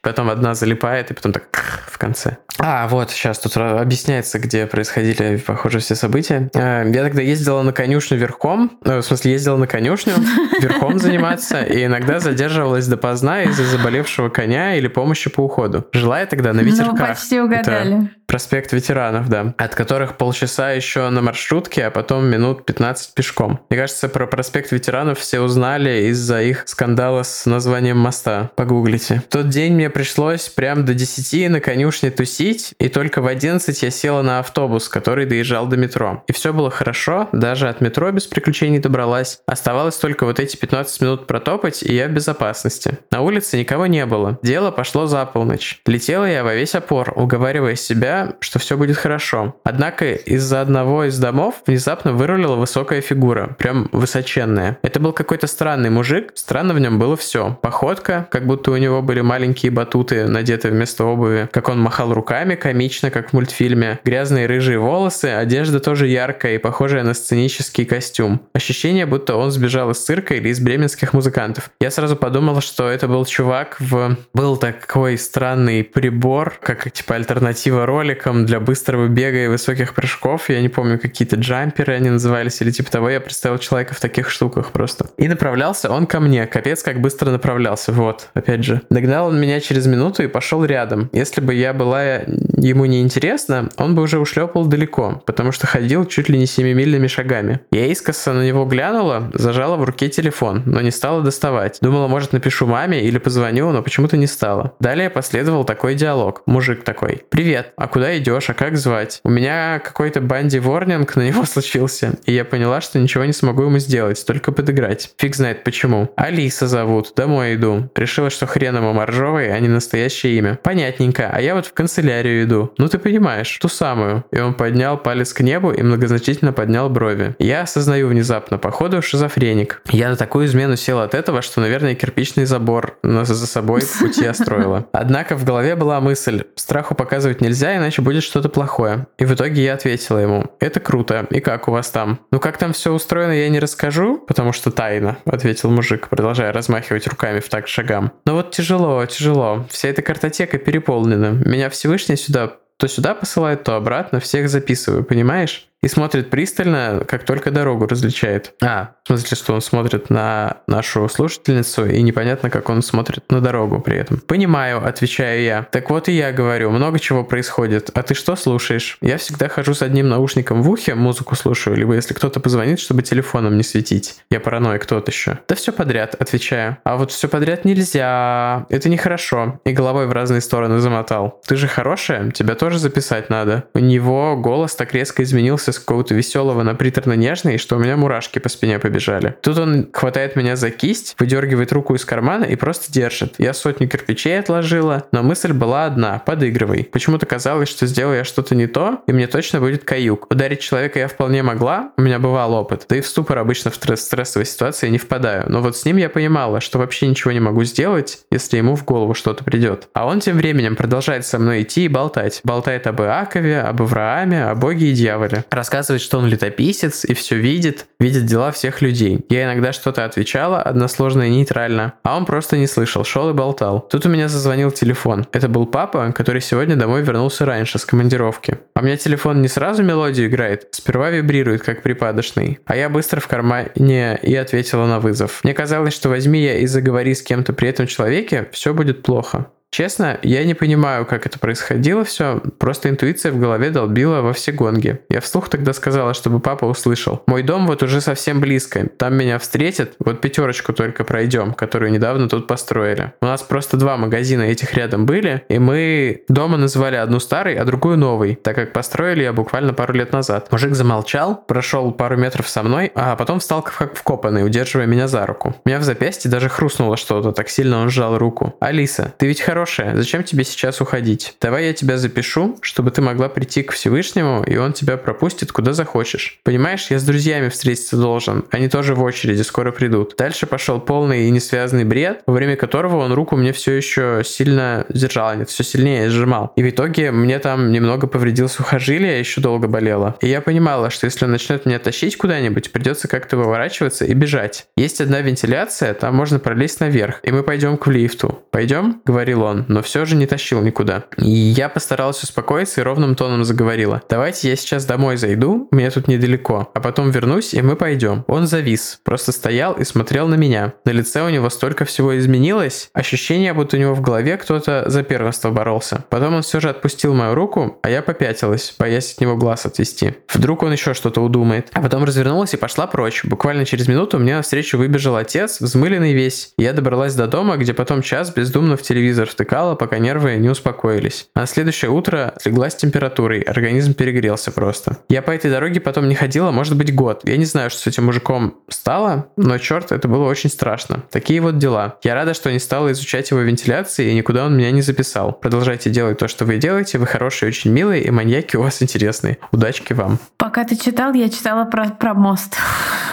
потом 0.05 0.31
одна 0.31 0.55
залипает, 0.55 1.11
и 1.11 1.15
потом 1.15 1.33
так 1.33 1.45
в 1.89 1.99
конце. 1.99 2.37
А, 2.59 2.87
вот, 2.87 3.11
сейчас 3.11 3.39
тут 3.39 3.57
объясняется, 3.57 4.39
где 4.39 4.67
происходили, 4.67 5.37
похоже, 5.45 5.81
все 5.81 5.97
события. 5.97 6.51
Э, 6.55 6.85
я 6.87 7.03
тогда 7.03 7.23
ездила 7.23 7.63
на 7.63 7.73
конюшню 7.73 8.19
верхом, 8.19 8.79
ну, 8.85 8.99
в 8.99 9.03
смысле, 9.03 9.33
ездила 9.33 9.57
на 9.57 9.67
конюшню 9.67 10.13
верхом 10.61 10.99
заниматься, 10.99 11.63
и 11.63 11.87
иногда 11.87 12.21
задерживалась 12.21 12.87
допоздна 12.87 13.43
из-за 13.45 13.65
заболевшего 13.65 14.29
коня 14.29 14.77
или 14.77 14.87
помощи 14.87 15.31
по 15.31 15.41
уходу. 15.41 15.87
Жила 15.93 16.21
я 16.21 16.27
тогда 16.27 16.53
на 16.53 16.61
ветерках. 16.61 16.99
Ну, 16.99 17.07
почти 17.07 17.41
угадали. 17.41 17.95
Это 17.95 18.11
проспект 18.35 18.73
ветеранов, 18.73 19.29
да. 19.29 19.55
От 19.59 19.76
которых 19.76 20.17
полчаса 20.17 20.73
еще 20.73 21.09
на 21.09 21.23
маршрутке, 21.23 21.87
а 21.87 21.93
потом 21.93 22.26
минут 22.26 22.67
15 22.67 23.14
пешком. 23.14 23.61
Мне 23.71 23.79
кажется, 23.79 24.09
про 24.09 24.26
проспект 24.26 24.73
ветеранов 24.73 25.21
все 25.21 25.38
узнали 25.38 26.09
из-за 26.09 26.43
их 26.43 26.64
скандала 26.67 27.23
с 27.23 27.47
названием 27.47 27.97
моста. 27.97 28.50
Погуглите. 28.57 29.23
В 29.25 29.31
тот 29.31 29.50
день 29.50 29.75
мне 29.75 29.88
пришлось 29.88 30.49
прям 30.49 30.85
до 30.85 30.95
10 30.95 31.49
на 31.49 31.61
конюшне 31.61 32.11
тусить, 32.11 32.75
и 32.81 32.88
только 32.88 33.23
в 33.23 33.29
11 33.29 33.81
я 33.85 33.91
села 33.93 34.23
на 34.23 34.41
автобус, 34.41 34.88
который 34.88 35.26
доезжал 35.26 35.69
до 35.69 35.76
метро. 35.76 36.25
И 36.26 36.33
все 36.33 36.53
было 36.53 36.73
хорошо, 36.73 37.29
даже 37.31 37.69
от 37.69 37.81
метро 37.81 38.11
без 38.11 38.26
приключений 38.26 38.81
добралась. 38.81 39.43
Оставалось 39.47 39.97
только 39.97 40.26
вот 40.26 40.41
эти 40.41 40.57
15 40.57 41.03
минут 41.03 41.29
протопать, 41.29 41.85
и 41.85 41.95
я 41.95 42.09
в 42.09 42.11
безопасности. 42.11 42.99
На 43.12 43.21
улице 43.21 43.57
никого 43.59 43.87
не 43.87 44.05
было. 44.07 44.41
Дело 44.43 44.73
пошло 44.73 45.07
за 45.07 45.25
полночь. 45.25 45.81
Летела 45.87 46.25
я 46.25 46.43
во 46.43 46.53
весь 46.53 46.75
опор, 46.75 47.12
уговаривая 47.14 47.76
себя, 47.76 48.24
что 48.40 48.59
все 48.59 48.76
будет 48.76 48.97
хорошо. 48.97 49.57
Однако 49.64 50.12
из-за 50.12 50.61
одного 50.61 51.04
из 51.04 51.19
домов 51.19 51.62
внезапно 51.66 52.12
вырулила 52.12 52.57
высокая 52.57 53.00
фигура, 53.00 53.57
прям 53.59 53.88
высоченная. 53.93 54.78
Это 54.83 55.00
был 55.00 55.12
какой-то 55.12 55.47
странный 55.47 55.90
мужик, 55.90 56.33
странно 56.35 56.75
в 56.75 56.81
нем 56.81 56.99
было 56.99 57.16
все. 57.16 57.59
Походка, 57.62 58.26
как 58.31 58.47
будто 58.47 58.71
у 58.71 58.76
него 58.76 59.02
были 59.02 59.21
маленькие 59.21 59.71
батуты, 59.71 60.26
надеты 60.26 60.71
вместо 60.71 61.04
обуви, 61.04 61.49
как 61.52 61.69
он 61.69 61.81
махал 61.81 62.12
руками, 62.12 62.54
комично, 62.54 63.11
как 63.11 63.31
в 63.31 63.33
мультфильме. 63.33 63.99
Грязные 64.04 64.47
рыжие 64.47 64.78
волосы, 64.78 65.26
одежда 65.26 65.81
тоже 65.81 66.07
яркая 66.07 66.57
и 66.57 66.59
похожая 66.59 67.02
на 67.02 67.14
сценический 67.14 67.85
костюм. 67.85 68.40
Ощущение, 68.52 69.07
будто 69.07 69.37
он 69.37 69.50
сбежал 69.50 69.90
из 69.90 69.99
цирка 69.99 70.35
или 70.35 70.49
из 70.49 70.61
бременских 70.61 71.12
музыкантов. 71.12 71.71
Я 71.81 71.90
сразу 71.90 72.16
подумала, 72.16 72.61
что 72.61 72.88
это 72.88 73.09
был 73.09 73.25
чувак 73.25 73.76
в... 73.81 74.16
Был 74.33 74.57
такой 74.57 75.19
странный 75.19 75.85
прибор, 75.85 76.54
как 76.61 76.90
типа 76.90 77.14
альтернатива 77.14 77.87
роли, 77.87 78.13
роликом 78.14 78.47
для 78.47 78.61
быстрого 78.61 79.09
бега 79.09 79.44
и 79.44 79.49
высоких 79.49 79.94
прыжков. 79.94 80.49
Я 80.49 80.61
не 80.61 80.68
помню, 80.68 80.99
какие-то 80.99 81.37
джамперы 81.37 81.94
они 81.94 82.11
назывались 82.11 82.61
или 82.61 82.71
типа 82.71 82.90
того. 82.90 83.11
Я 83.11 83.21
представил 83.21 83.59
человека 83.59 83.94
в 83.94 84.00
таких 84.00 84.30
штуках 84.30 84.71
просто. 84.71 85.06
И 85.16 85.28
направлялся 85.28 85.90
он 85.90 86.06
ко 86.06 86.21
мне. 86.21 86.47
Капец, 86.47 86.83
как 86.83 87.00
быстро 87.00 87.30
направлялся. 87.30 87.92
Вот, 87.92 88.28
опять 88.35 88.64
же. 88.64 88.83
Догнал 88.90 89.28
он 89.28 89.40
меня 89.40 89.61
через 89.61 89.87
минуту 89.87 90.23
и 90.23 90.28
пошел 90.28 90.64
рядом. 90.64 91.11
Если 91.12 91.40
бы 91.40 91.54
я 91.54 91.73
была 91.73 92.04
ему 92.04 92.87
не 92.87 93.02
интересна, 93.02 93.68
он 93.76 93.94
бы 93.94 94.02
уже 94.02 94.18
ушлепал 94.18 94.66
далеко, 94.66 95.23
потому 95.26 95.52
что 95.52 95.66
ходил 95.66 96.06
чуть 96.06 96.28
ли 96.28 96.38
не 96.38 96.47
семимильными 96.47 97.06
шагами. 97.06 97.61
Я 97.71 97.87
искоса 97.87 98.33
на 98.33 98.47
него 98.47 98.64
глянула, 98.64 99.30
зажала 99.35 99.76
в 99.76 99.85
руке 99.85 100.09
телефон, 100.09 100.62
но 100.66 100.80
не 100.80 100.90
стала 100.90 101.23
доставать. 101.23 101.78
Думала, 101.80 102.09
может, 102.09 102.33
напишу 102.33 102.66
маме 102.66 103.02
или 103.02 103.18
позвоню, 103.18 103.71
но 103.73 103.83
почему-то 103.83 104.16
не 104.16 104.26
стала. 104.26 104.75
Далее 104.80 105.11
последовал 105.11 105.64
такой 105.64 105.94
диалог. 105.94 106.42
Мужик 106.47 106.85
такой. 106.85 107.23
«Привет, 107.30 107.73
а 107.76 107.88
куда 107.88 108.04
куда 108.05 108.19
идешь, 108.19 108.51
а 108.51 108.55
как 108.55 108.77
звать? 108.77 109.21
У 109.25 109.31
меня 109.31 109.79
какой-то 109.79 110.21
банди 110.21 110.59
ворнинг 110.59 111.17
на 111.17 111.23
него 111.23 111.45
случился, 111.47 112.19
и 112.27 112.35
я 112.35 112.45
поняла, 112.45 112.83
что 112.83 112.99
ничего 112.99 113.25
не 113.25 113.33
смогу 113.33 113.63
ему 113.63 113.79
сделать, 113.79 114.23
только 114.27 114.53
подыграть. 114.53 115.13
Фиг 115.17 115.35
знает 115.35 115.65
почему. 115.65 116.11
Алиса 116.15 116.67
зовут, 116.67 117.15
домой 117.17 117.55
иду. 117.55 117.89
Решила, 117.97 118.29
что 118.29 118.47
хрен 118.47 118.77
ему 118.77 118.93
моржовый, 118.93 119.55
а 119.55 119.59
не 119.59 119.69
настоящее 119.69 120.37
имя. 120.37 120.59
Понятненько, 120.63 121.31
а 121.33 121.41
я 121.41 121.55
вот 121.55 121.65
в 121.65 121.73
канцелярию 121.73 122.45
иду. 122.45 122.75
Ну 122.77 122.89
ты 122.89 122.99
понимаешь, 122.99 123.57
ту 123.59 123.69
самую. 123.69 124.23
И 124.31 124.39
он 124.39 124.53
поднял 124.53 124.99
палец 124.99 125.33
к 125.33 125.41
небу 125.41 125.71
и 125.71 125.83
многозначительно 125.83 126.53
поднял 126.53 126.91
брови. 126.91 127.35
Я 127.39 127.63
осознаю 127.63 128.09
внезапно, 128.09 128.59
походу 128.59 129.01
шизофреник. 129.01 129.81
Я 129.89 130.11
на 130.11 130.17
такую 130.17 130.45
измену 130.45 130.77
села 130.77 131.05
от 131.05 131.15
этого, 131.15 131.41
что, 131.41 131.63
наверное, 131.63 131.95
кирпичный 131.95 132.45
забор 132.45 132.99
за 133.03 133.47
собой 133.47 133.81
пути 133.99 134.27
остроила. 134.27 134.87
Однако 134.93 135.37
в 135.37 135.45
голове 135.45 135.75
была 135.75 136.03
мысль, 136.03 136.43
страху 136.57 136.95
показывать 136.95 137.41
нельзя, 137.41 137.75
иначе 137.79 137.94
иначе 137.95 138.03
будет 138.03 138.23
что-то 138.25 138.49
плохое. 138.49 139.07
И 139.19 139.25
в 139.25 139.35
итоге 139.35 139.63
я 139.63 139.75
ответила 139.75 140.19
ему, 140.19 140.45
это 140.59 140.81
круто, 140.81 141.27
и 141.31 141.41
как 141.41 141.69
у 141.69 141.73
вас 141.73 141.91
там? 141.91 142.19
Ну 142.31 142.41
как 142.41 142.59
там 142.59 142.73
все 142.73 142.93
устроено, 142.93 143.33
я 143.33 143.49
не 143.49 143.61
расскажу, 143.61 144.19
потому 144.19 144.53
что 144.53 144.71
тайна, 144.71 145.19
ответил 145.25 145.71
мужик, 145.71 146.09
продолжая 146.09 146.53
размахивать 146.53 147.07
руками 147.07 147.41
в 147.41 147.49
так 147.49 147.69
шагам. 147.69 148.13
Но 148.27 148.35
вот 148.35 148.51
тяжело, 148.51 149.05
тяжело, 149.07 149.67
вся 149.71 149.89
эта 149.89 150.03
картотека 150.03 150.59
переполнена. 150.59 151.43
Меня 151.45 151.71
Всевышний 151.71 152.17
сюда 152.17 152.53
то 152.77 152.89
сюда 152.89 153.15
посылает, 153.15 153.63
то 153.63 153.77
обратно, 153.77 154.19
всех 154.19 154.49
записываю, 154.49 155.05
понимаешь? 155.05 155.69
И 155.85 155.88
смотрит 155.88 156.31
пристально, 156.31 157.05
как 157.07 157.25
только 157.25 157.50
дорогу 157.50 157.87
различает. 157.87 158.55
А, 158.62 158.93
в 159.05 159.09
смысле, 159.09 159.37
что 159.37 159.53
он 159.53 159.61
смотрит 159.61 160.09
на 160.09 160.62
нашу 160.67 161.11
слушательницу, 161.11 161.85
и 161.85 162.00
непонятно, 162.00 162.49
как 162.49 162.71
он 162.71 162.81
смотрит 162.81 163.31
на 163.31 163.43
дорогу 163.43 163.81
при 163.81 163.99
этом. 163.99 164.19
Понимаю, 164.26 164.83
отвечаю 164.83 165.43
я. 165.43 165.67
Так 165.71 165.91
вот 165.91 166.09
и 166.09 166.12
я 166.12 166.33
говорю, 166.33 166.71
много 166.71 166.99
чего 166.99 167.23
происходит. 167.23 167.91
А 167.93 168.03
ты 168.03 168.14
что 168.14 168.35
слушаешь? 168.35 168.97
Я 169.03 169.19
всегда 169.19 169.49
хожу 169.49 169.75
с 169.75 169.83
одним 169.83 170.09
наушником 170.09 170.62
в 170.62 170.71
ухе, 170.71 170.95
музыку 170.95 171.37
слушаю, 171.37 171.76
либо 171.76 171.95
если 171.95 172.14
кто-то 172.14 172.41
позвонит, 172.41 172.81
чтобы 172.81 173.03
телефоном 173.03 173.59
не 173.59 173.62
светить. 173.62 174.17
Я 174.31 174.41
параноик 174.41 174.87
тот 174.87 175.09
еще. 175.09 175.41
Да 175.49 175.55
все 175.55 175.71
подряд, 175.71 176.14
отвечаю. 176.19 176.79
А 176.85 176.97
вот 176.97 177.12
все 177.12 177.29
подряд 177.29 177.67
нельзя. 177.67 178.64
Это 178.71 178.88
нехорошо. 178.88 179.61
И 179.67 179.73
головой 179.73 180.07
в 180.07 180.12
разные 180.12 180.41
стороны 180.41 180.79
замотал. 180.79 181.43
Ты 181.47 181.57
же 181.57 181.69
хорошая, 181.69 182.31
тебя 182.31 182.55
тоже 182.55 182.79
записать 182.79 183.29
надо. 183.29 183.64
У 183.75 183.81
него 183.81 184.35
голос 184.37 184.75
так 184.75 184.95
резко 184.95 185.23
изменился 185.23 185.74
с 185.75 185.78
какого-то 185.78 186.14
веселого 186.14 186.62
на 186.62 186.75
приторно-нежный, 186.75 187.59
что 187.59 187.76
у 187.76 187.78
меня 187.78 187.97
мурашки 187.97 188.38
по 188.38 188.49
спине 188.49 188.78
побежали. 188.78 189.37
Тут 189.40 189.59
он 189.59 189.88
хватает 189.93 190.37
меня 190.37 190.57
за 190.57 190.71
кисть, 190.71 191.16
выдергивает 191.19 191.73
руку 191.73 191.95
из 191.95 192.04
кармана 192.04 192.45
и 192.45 192.57
просто 192.57 192.93
держит. 192.93 193.35
Я 193.38 193.54
сотню 193.54 193.88
кирпичей 193.88 194.38
отложила, 194.38 195.04
но 195.12 195.23
мысль 195.23 195.52
была 195.52 195.87
одна– 195.87 196.23
подыгрывай. 196.26 196.85
Почему-то 196.85 197.26
казалось, 197.26 197.69
что 197.69 197.87
сделаю 197.87 198.19
я 198.19 198.25
что-то 198.25 198.54
не 198.54 198.66
то, 198.66 199.02
и 199.07 199.12
мне 199.12 199.26
точно 199.26 199.61
будет 199.61 199.85
каюк. 199.85 200.31
Ударить 200.31 200.61
человека 200.61 200.99
я 200.99 201.09
вполне 201.09 201.43
могла, 201.43 201.93
у 201.97 202.02
меня 202.02 202.19
бывал 202.19 202.54
опыт. 202.54 202.87
Да 202.88 202.97
и 202.97 203.00
в 203.00 203.07
ступор 203.07 203.38
обычно 203.38 203.71
в 203.71 203.75
стрессовой 203.75 204.47
ситуации 204.47 204.88
не 204.88 204.99
впадаю. 204.99 205.45
Но 205.49 205.61
вот 205.61 205.76
с 205.76 205.85
ним 205.85 205.97
я 205.97 206.09
понимала, 206.09 206.61
что 206.61 206.78
вообще 206.78 207.07
ничего 207.07 207.33
не 207.33 207.40
могу 207.40 207.64
сделать, 207.64 208.21
если 208.31 208.57
ему 208.57 208.76
в 208.76 208.85
голову 208.85 209.14
что-то 209.14 209.45
придет. 209.45 209.88
А 209.93 210.07
он 210.07 210.21
тем 210.21 210.37
временем 210.37 210.76
продолжает 210.76 211.26
со 211.26 211.38
мной 211.38 211.62
идти 211.62 211.85
и 211.85 211.88
болтать. 211.88 212.40
Болтает 212.45 212.87
об 212.87 213.00
Иакове, 213.00 213.61
об 213.61 213.83
Аврааме, 213.83 214.45
о 214.45 214.54
Боге 214.54 214.90
и 214.90 214.93
дьяволе 214.93 215.45
рассказывает, 215.55 216.03
что 216.03 216.19
он 216.19 216.27
летописец 216.27 217.05
и 217.05 217.15
все 217.15 217.37
видит, 217.37 217.87
видит 218.01 218.27
дела 218.27 218.53
всех 218.53 218.83
людей. 218.83 219.25
Я 219.29 219.45
иногда 219.45 219.73
что-то 219.73 220.05
отвечала, 220.05 220.63
односложно 220.63 221.23
и 221.23 221.31
нейтрально, 221.31 221.95
а 222.03 222.17
он 222.17 222.27
просто 222.27 222.57
не 222.57 222.67
слышал, 222.67 223.05
шел 223.05 223.31
и 223.31 223.33
болтал. 223.33 223.87
Тут 223.91 224.07
у 224.07 224.09
меня 224.09 224.29
зазвонил 224.29 224.71
телефон. 224.71 225.27
Это 225.33 225.49
был 225.49 225.67
папа, 225.67 226.13
который 226.13 226.41
сегодня 226.41 226.77
домой 226.77 227.03
вернулся 227.03 227.45
раньше 227.45 227.79
с 227.79 227.85
командировки. 227.85 228.59
А 228.75 228.81
у 228.81 228.85
меня 228.85 228.97
телефон 228.97 229.43
не 229.43 229.49
сразу 229.49 229.83
мелодию 229.83 230.27
играет, 230.27 230.69
сперва 230.73 231.11
вибрирует, 231.11 231.63
как 231.63 231.83
припадочный. 231.83 232.59
А 232.67 232.77
я 232.77 232.89
быстро 232.89 233.21
в 233.21 233.29
кармане 233.29 234.19
и 234.23 234.35
ответила 234.35 234.87
на 234.87 235.01
вызов. 235.01 235.41
Мне 235.45 235.55
казалось, 235.55 235.95
что 235.95 236.09
возьми 236.09 236.43
я 236.43 236.59
и 236.59 236.67
заговори 236.67 237.15
с 237.15 237.23
кем-то 237.23 237.53
при 237.53 237.69
этом 237.69 237.87
человеке, 237.87 238.49
все 238.53 238.75
будет 238.75 239.03
плохо. 239.03 239.47
Честно, 239.75 240.21
я 240.23 240.45
не 240.45 240.54
понимаю, 240.54 241.04
как 241.04 241.26
это 241.26 241.40
происходило 241.40 242.04
все, 242.04 242.40
просто 242.61 242.90
интуиция 242.90 243.33
в 243.33 243.40
голове 243.40 243.71
долбила 243.71 244.21
во 244.21 244.33
все 244.33 244.52
гонги. 244.52 245.00
Я 245.09 245.21
вслух 245.21 245.49
тогда 245.49 245.73
сказала, 245.73 246.14
чтобы 246.14 246.38
папа 246.38 246.66
услышал. 246.66 247.25
Мой 247.26 247.43
дом 247.43 247.66
вот 247.66 247.83
уже 247.83 248.00
совсем 248.00 248.40
близко, 248.40 248.87
там 248.87 249.16
меня 249.16 249.37
встретят, 249.40 249.95
вот 249.99 250.21
пятерочку 250.21 250.73
только 250.73 251.02
пройдем, 251.02 251.54
которую 251.54 251.90
недавно 251.90 252.28
тут 252.28 252.47
построили. 252.47 253.14
У 253.21 253.26
нас 253.26 253.43
просто 253.43 253.76
два 253.76 253.97
магазина 253.97 254.43
этих 254.43 254.75
рядом 254.75 255.07
были, 255.07 255.43
и 255.49 255.59
мы 255.59 256.23
дома 256.28 256.57
называли 256.57 256.95
одну 256.95 257.19
старой, 257.19 257.57
а 257.57 257.64
другую 257.64 257.99
новой, 257.99 258.37
так 258.37 258.54
как 258.54 258.73
построили 258.73 259.25
я 259.25 259.33
буквально 259.33 259.75
пару 259.75 259.93
лет 259.93 260.12
назад. 260.12 260.52
Мужик 260.52 260.76
замолчал, 260.76 261.43
прошел 261.49 261.90
пару 261.90 262.16
метров 262.16 262.49
со 262.49 262.62
мной, 262.62 262.93
а 262.95 263.16
потом 263.16 263.40
встал 263.40 263.61
как 263.62 263.97
вкопанный, 263.97 264.47
удерживая 264.47 264.87
меня 264.87 265.09
за 265.09 265.26
руку. 265.26 265.57
Меня 265.64 265.81
в 265.81 265.83
запястье 265.83 266.31
даже 266.31 266.49
хрустнуло 266.49 266.97
что-то, 266.97 267.33
так 267.33 267.49
сильно 267.49 267.81
он 267.81 267.90
сжал 267.90 268.19
руку. 268.19 268.54
«Алиса, 268.61 269.12
ты 269.19 269.26
ведь 269.26 269.40
хорошая, 269.40 269.63
зачем 269.94 270.25
тебе 270.25 270.44
сейчас 270.44 270.80
уходить? 270.80 271.37
Давай 271.40 271.66
я 271.66 271.73
тебя 271.73 271.97
запишу, 271.97 272.59
чтобы 272.61 272.90
ты 272.90 273.02
могла 273.02 273.28
прийти 273.28 273.62
к 273.62 273.73
Всевышнему, 273.73 274.44
и 274.44 274.56
он 274.56 274.73
тебя 274.73 274.97
пропустит 274.97 275.52
куда 275.52 275.73
захочешь. 275.73 276.40
Понимаешь, 276.44 276.87
я 276.90 276.99
с 276.99 277.04
друзьями 277.04 277.49
встретиться 277.49 277.97
должен, 277.97 278.44
они 278.50 278.68
тоже 278.68 278.94
в 278.94 279.02
очереди, 279.02 279.42
скоро 279.42 279.73
придут». 279.73 280.14
Дальше 280.16 280.47
пошел 280.47 280.80
полный 280.80 281.26
и 281.26 281.30
несвязанный 281.30 281.85
бред, 281.85 282.23
во 282.26 282.35
время 282.35 282.56
которого 282.56 282.97
он 282.97 283.12
руку 283.12 283.37
мне 283.37 283.52
все 283.52 283.73
еще 283.73 284.23
сильно 284.25 284.87
держал, 284.88 285.35
нет, 285.35 285.49
все 285.49 285.64
сильнее 285.64 286.09
сжимал. 286.11 286.52
И 286.56 286.62
в 286.62 286.68
итоге 286.68 287.11
мне 287.11 287.38
там 287.38 287.73
немного 287.73 288.06
повредил 288.06 288.49
сухожилие, 288.49 289.18
еще 289.18 289.40
долго 289.40 289.68
болело. 289.68 290.16
И 290.21 290.28
я 290.28 290.40
понимала, 290.40 290.90
что 290.90 291.06
если 291.06 291.25
он 291.25 291.33
начнет 291.33 291.66
меня 291.66 291.78
тащить 291.78 292.16
куда-нибудь, 292.16 292.73
придется 292.73 293.09
как-то 293.09 293.37
выворачиваться 293.37 294.04
и 294.04 294.14
бежать. 294.14 294.66
Есть 294.76 295.00
одна 295.00 295.21
вентиляция, 295.21 295.94
там 295.94 296.14
можно 296.14 296.38
пролезть 296.38 296.80
наверх, 296.80 297.21
и 297.23 297.30
мы 297.30 297.42
пойдем 297.42 297.76
к 297.76 297.87
лифту. 297.87 298.42
Пойдем? 298.50 299.00
Говорил 299.04 299.42
он, 299.42 299.54
но 299.69 299.83
все 299.83 300.05
же 300.05 300.17
не 300.17 300.27
тащил 300.27 300.63
никуда. 300.63 301.05
И 301.17 301.29
я 301.29 301.69
постаралась 301.69 302.23
успокоиться 302.23 302.81
и 302.81 302.85
ровным 302.85 303.15
тоном 303.15 303.45
заговорила. 303.45 304.03
Давайте 304.09 304.49
я 304.49 304.57
сейчас 304.57 304.85
домой 304.85 305.17
зайду, 305.17 305.69
мне 305.71 305.91
тут 305.91 306.09
недалеко, 306.09 306.71
а 306.75 306.81
потом 306.81 307.11
вернусь, 307.11 307.55
и 307.55 307.63
мы 307.63 307.77
пойдем. 307.77 308.25
Он 308.27 308.47
завис, 308.47 309.01
просто 309.05 309.33
стоял 309.33 309.75
и 309.75 309.85
смотрел 309.85 310.29
на 310.29 310.35
меня. 310.35 310.75
На 310.85 310.91
лице 310.91 311.23
у 311.23 311.29
него 311.29 311.51
столько 311.51 311.85
всего 311.85 312.19
изменилось, 312.19 312.91
ощущение, 312.93 313.53
будто 313.53 313.77
у 313.77 313.81
него 313.81 313.95
в 313.95 314.01
голове 314.01 314.37
кто-то 314.37 314.85
за 314.89 315.03
первенство 315.03 315.51
боролся. 315.51 316.05
Потом 316.11 316.35
он 316.35 316.43
все 316.43 316.61
же 316.61 316.71
отпустил 316.71 317.15
мою 317.15 317.35
руку, 317.35 317.79
а 317.83 317.91
я 317.91 318.03
попятилась, 318.03 318.75
боясь 318.79 319.15
от 319.15 319.21
него 319.21 319.37
глаз 319.37 319.67
отвести. 319.67 320.15
Вдруг 320.33 320.63
он 320.63 320.73
еще 320.73 320.95
что-то 320.95 321.21
удумает. 321.21 321.69
А 321.73 321.81
потом 321.81 322.05
развернулась 322.05 322.55
и 322.55 322.57
пошла 322.57 322.87
прочь. 322.87 323.25
Буквально 323.25 323.65
через 323.65 323.89
минуту 323.89 324.19
мне 324.19 324.37
навстречу 324.37 324.79
выбежал 324.79 325.17
отец, 325.17 325.61
взмыленный 325.61 326.13
весь. 326.13 326.53
Я 326.57 326.73
добралась 326.73 327.15
до 327.15 327.27
дома, 327.27 327.57
где 327.57 327.75
потом 327.75 328.03
час 328.03 328.33
бездумно 328.33 328.77
в 328.77 328.83
телевизор 328.83 329.29
втыкала, 329.35 329.75
пока 329.75 329.99
нервы 329.99 330.37
не 330.37 330.49
успокоились. 330.49 331.29
А 331.35 331.41
на 331.41 331.47
следующее 331.47 331.91
утро 331.91 332.35
легла 332.45 332.71
с 332.71 332.76
температурой, 332.76 333.41
организм 333.41 333.95
перегрелся 333.95 334.50
просто. 334.50 334.99
Я 335.09 335.23
по 335.23 335.33
этой 335.33 335.50
дороге 335.50 335.81
потом 335.81 336.09
не 336.09 336.14
ходила, 336.14 336.50
может 336.50 336.76
быть, 336.76 336.95
год. 336.95 337.21
Я 337.25 337.37
не 337.37 337.45
знаю, 337.45 337.71
что 337.71 337.81
с 337.81 337.87
этим 337.87 338.05
мужиком 338.07 338.55
стало, 338.69 339.26
но 339.37 339.59
черт, 339.59 339.93
это 339.93 340.09
было 340.09 340.25
очень 340.25 340.50
страшно. 340.50 341.03
Такие 341.11 341.41
вот 341.41 341.59
дела. 341.59 341.99
Я 342.03 342.14
рада, 342.14 342.35
что 342.35 342.50
не 342.50 342.59
стала 342.59 342.93
изучать 342.93 343.31
его 343.31 343.41
вентиляции 343.41 344.11
и 344.11 344.14
никуда 344.14 344.47
он 344.47 344.57
меня 344.57 344.71
не 344.71 344.83
записал. 344.83 345.33
Продолжайте 345.33 345.91
делать 345.91 346.19
то, 346.19 346.29
что 346.29 346.45
вы 346.45 346.57
делаете. 346.57 346.99
Вы 346.99 347.07
хорошие, 347.07 347.49
очень 347.49 347.73
милые, 347.73 348.05
и 348.05 348.11
маньяки 348.11 348.57
у 348.57 348.62
вас 348.62 348.83
интересные. 348.83 349.38
Удачки 349.50 349.93
вам. 349.93 350.19
Пока 350.37 350.64
ты 350.64 350.76
читал, 350.76 351.12
я 351.14 351.29
читала 351.29 351.64
про, 351.64 351.91
про 351.91 352.14
мост. 352.14 352.57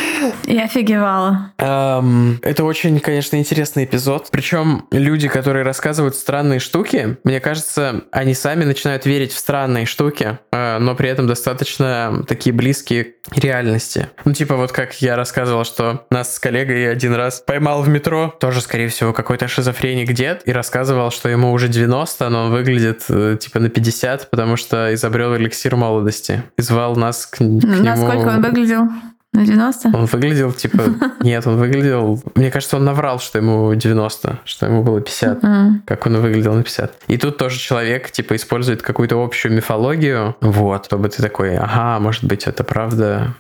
Я 0.45 0.65
офигевала. 0.65 1.53
Эм, 1.59 2.39
это 2.43 2.65
очень, 2.65 3.01
конечно, 3.01 3.37
интересный 3.37 3.85
эпизод. 3.85 4.29
Причем 4.31 4.87
люди, 4.91 5.29
которые 5.29 5.65
рассказывают 5.65 5.82
странные 6.17 6.61
штуки, 6.61 7.19
мне 7.25 7.41
кажется, 7.41 8.03
они 8.11 8.35
сами 8.35 8.65
начинают 8.65 9.07
верить 9.07 9.33
в 9.33 9.39
странные 9.39 9.87
штуки, 9.87 10.39
э, 10.53 10.79
но 10.79 10.95
при 10.95 11.09
этом 11.09 11.27
достаточно 11.27 12.25
такие 12.27 12.53
близкие 12.53 13.15
реальности. 13.35 14.09
Ну, 14.25 14.33
типа 14.33 14.57
вот 14.57 14.73
как 14.73 15.01
я 15.03 15.17
рассказывал, 15.17 15.65
что 15.65 16.07
нас 16.11 16.35
с 16.35 16.39
коллегой 16.39 16.91
один 16.91 17.15
раз 17.15 17.41
поймал 17.41 17.83
в 17.83 17.89
метро, 17.89 18.35
тоже, 18.41 18.61
скорее 18.61 18.89
всего, 18.89 19.13
какой-то 19.13 19.49
шизофреник 19.49 20.13
дед, 20.13 20.43
и 20.45 20.53
рассказывал, 20.53 21.11
что 21.11 21.29
ему 21.29 21.53
уже 21.53 21.69
90, 21.69 22.29
но 22.29 22.45
он 22.45 22.51
выглядит 22.51 23.05
э, 23.09 23.37
типа 23.41 23.61
на 23.61 23.69
50, 23.69 24.31
потому 24.31 24.57
что 24.57 24.93
изобрел 24.95 25.37
эликсир 25.37 25.77
молодости. 25.77 26.43
И 26.57 26.63
звал 26.63 26.97
нас 26.97 27.27
к, 27.27 27.37
к 27.37 27.41
нему... 27.41 27.61
Насколько 27.63 28.29
он 28.29 28.43
выглядел? 28.43 28.89
На 29.33 29.47
90? 29.47 29.89
Он 29.95 30.05
выглядел, 30.05 30.53
типа... 30.53 30.83
Нет, 31.21 31.47
он 31.47 31.57
выглядел... 31.57 32.23
Мне 32.35 32.51
кажется, 32.51 32.77
он 32.77 32.85
наврал, 32.85 33.19
что 33.19 33.39
ему 33.39 33.75
90, 33.75 34.41
что 34.45 34.67
ему 34.67 34.83
было 34.83 35.01
50. 35.01 35.43
Uh-huh. 35.43 35.71
Как 35.87 36.07
он 36.07 36.21
выглядел 36.21 36.53
на 36.55 36.63
50. 36.63 36.93
И 37.09 37.17
тут 37.17 37.39
тоже 37.39 37.59
человек, 37.59 38.11
типа, 38.11 38.37
использует 38.37 38.83
какую-то 38.83 39.23
общую 39.23 39.55
мифологию. 39.55 40.37
Вот, 40.43 40.85
чтобы 40.87 41.09
ты 41.09 41.23
такой, 41.23 41.57
ага, 41.57 41.99
может 41.99 42.25
быть, 42.25 42.47
это 42.47 42.63
правда 42.63 43.35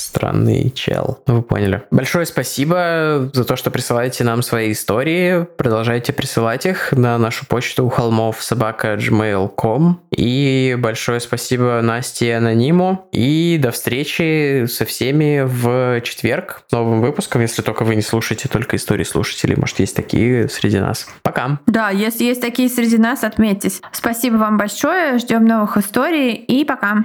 странный 0.00 0.70
чел. 0.70 1.22
Ну, 1.26 1.36
вы 1.36 1.42
поняли. 1.42 1.82
Большое 1.90 2.26
спасибо 2.26 3.30
за 3.32 3.44
то, 3.44 3.56
что 3.56 3.70
присылаете 3.70 4.24
нам 4.24 4.42
свои 4.42 4.72
истории. 4.72 5.46
Продолжайте 5.56 6.12
присылать 6.12 6.66
их 6.66 6.92
на 6.92 7.18
нашу 7.18 7.46
почту 7.46 7.88
холмов 7.88 8.42
собака 8.42 8.94
gmail.com. 8.94 10.00
И 10.16 10.76
большое 10.78 11.20
спасибо 11.20 11.80
Насте 11.82 12.28
и 12.28 12.30
Анониму. 12.30 13.08
И 13.12 13.58
до 13.60 13.70
встречи 13.70 14.66
со 14.66 14.84
всеми 14.84 15.42
в 15.44 16.00
четверг 16.02 16.62
с 16.68 16.72
новым 16.72 17.00
выпуском, 17.00 17.42
если 17.42 17.62
только 17.62 17.84
вы 17.84 17.96
не 17.96 18.02
слушаете 18.02 18.48
только 18.48 18.76
истории 18.76 19.04
слушателей. 19.04 19.56
Может, 19.56 19.80
есть 19.80 19.96
такие 19.96 20.48
среди 20.48 20.78
нас. 20.78 21.06
Пока. 21.22 21.60
Да, 21.66 21.90
если 21.90 22.24
есть 22.24 22.40
такие 22.40 22.68
среди 22.68 22.98
нас, 22.98 23.24
отметьтесь. 23.24 23.80
Спасибо 23.92 24.36
вам 24.36 24.56
большое. 24.56 25.18
Ждем 25.18 25.44
новых 25.44 25.76
историй 25.76 26.34
и 26.34 26.64
пока. 26.64 27.04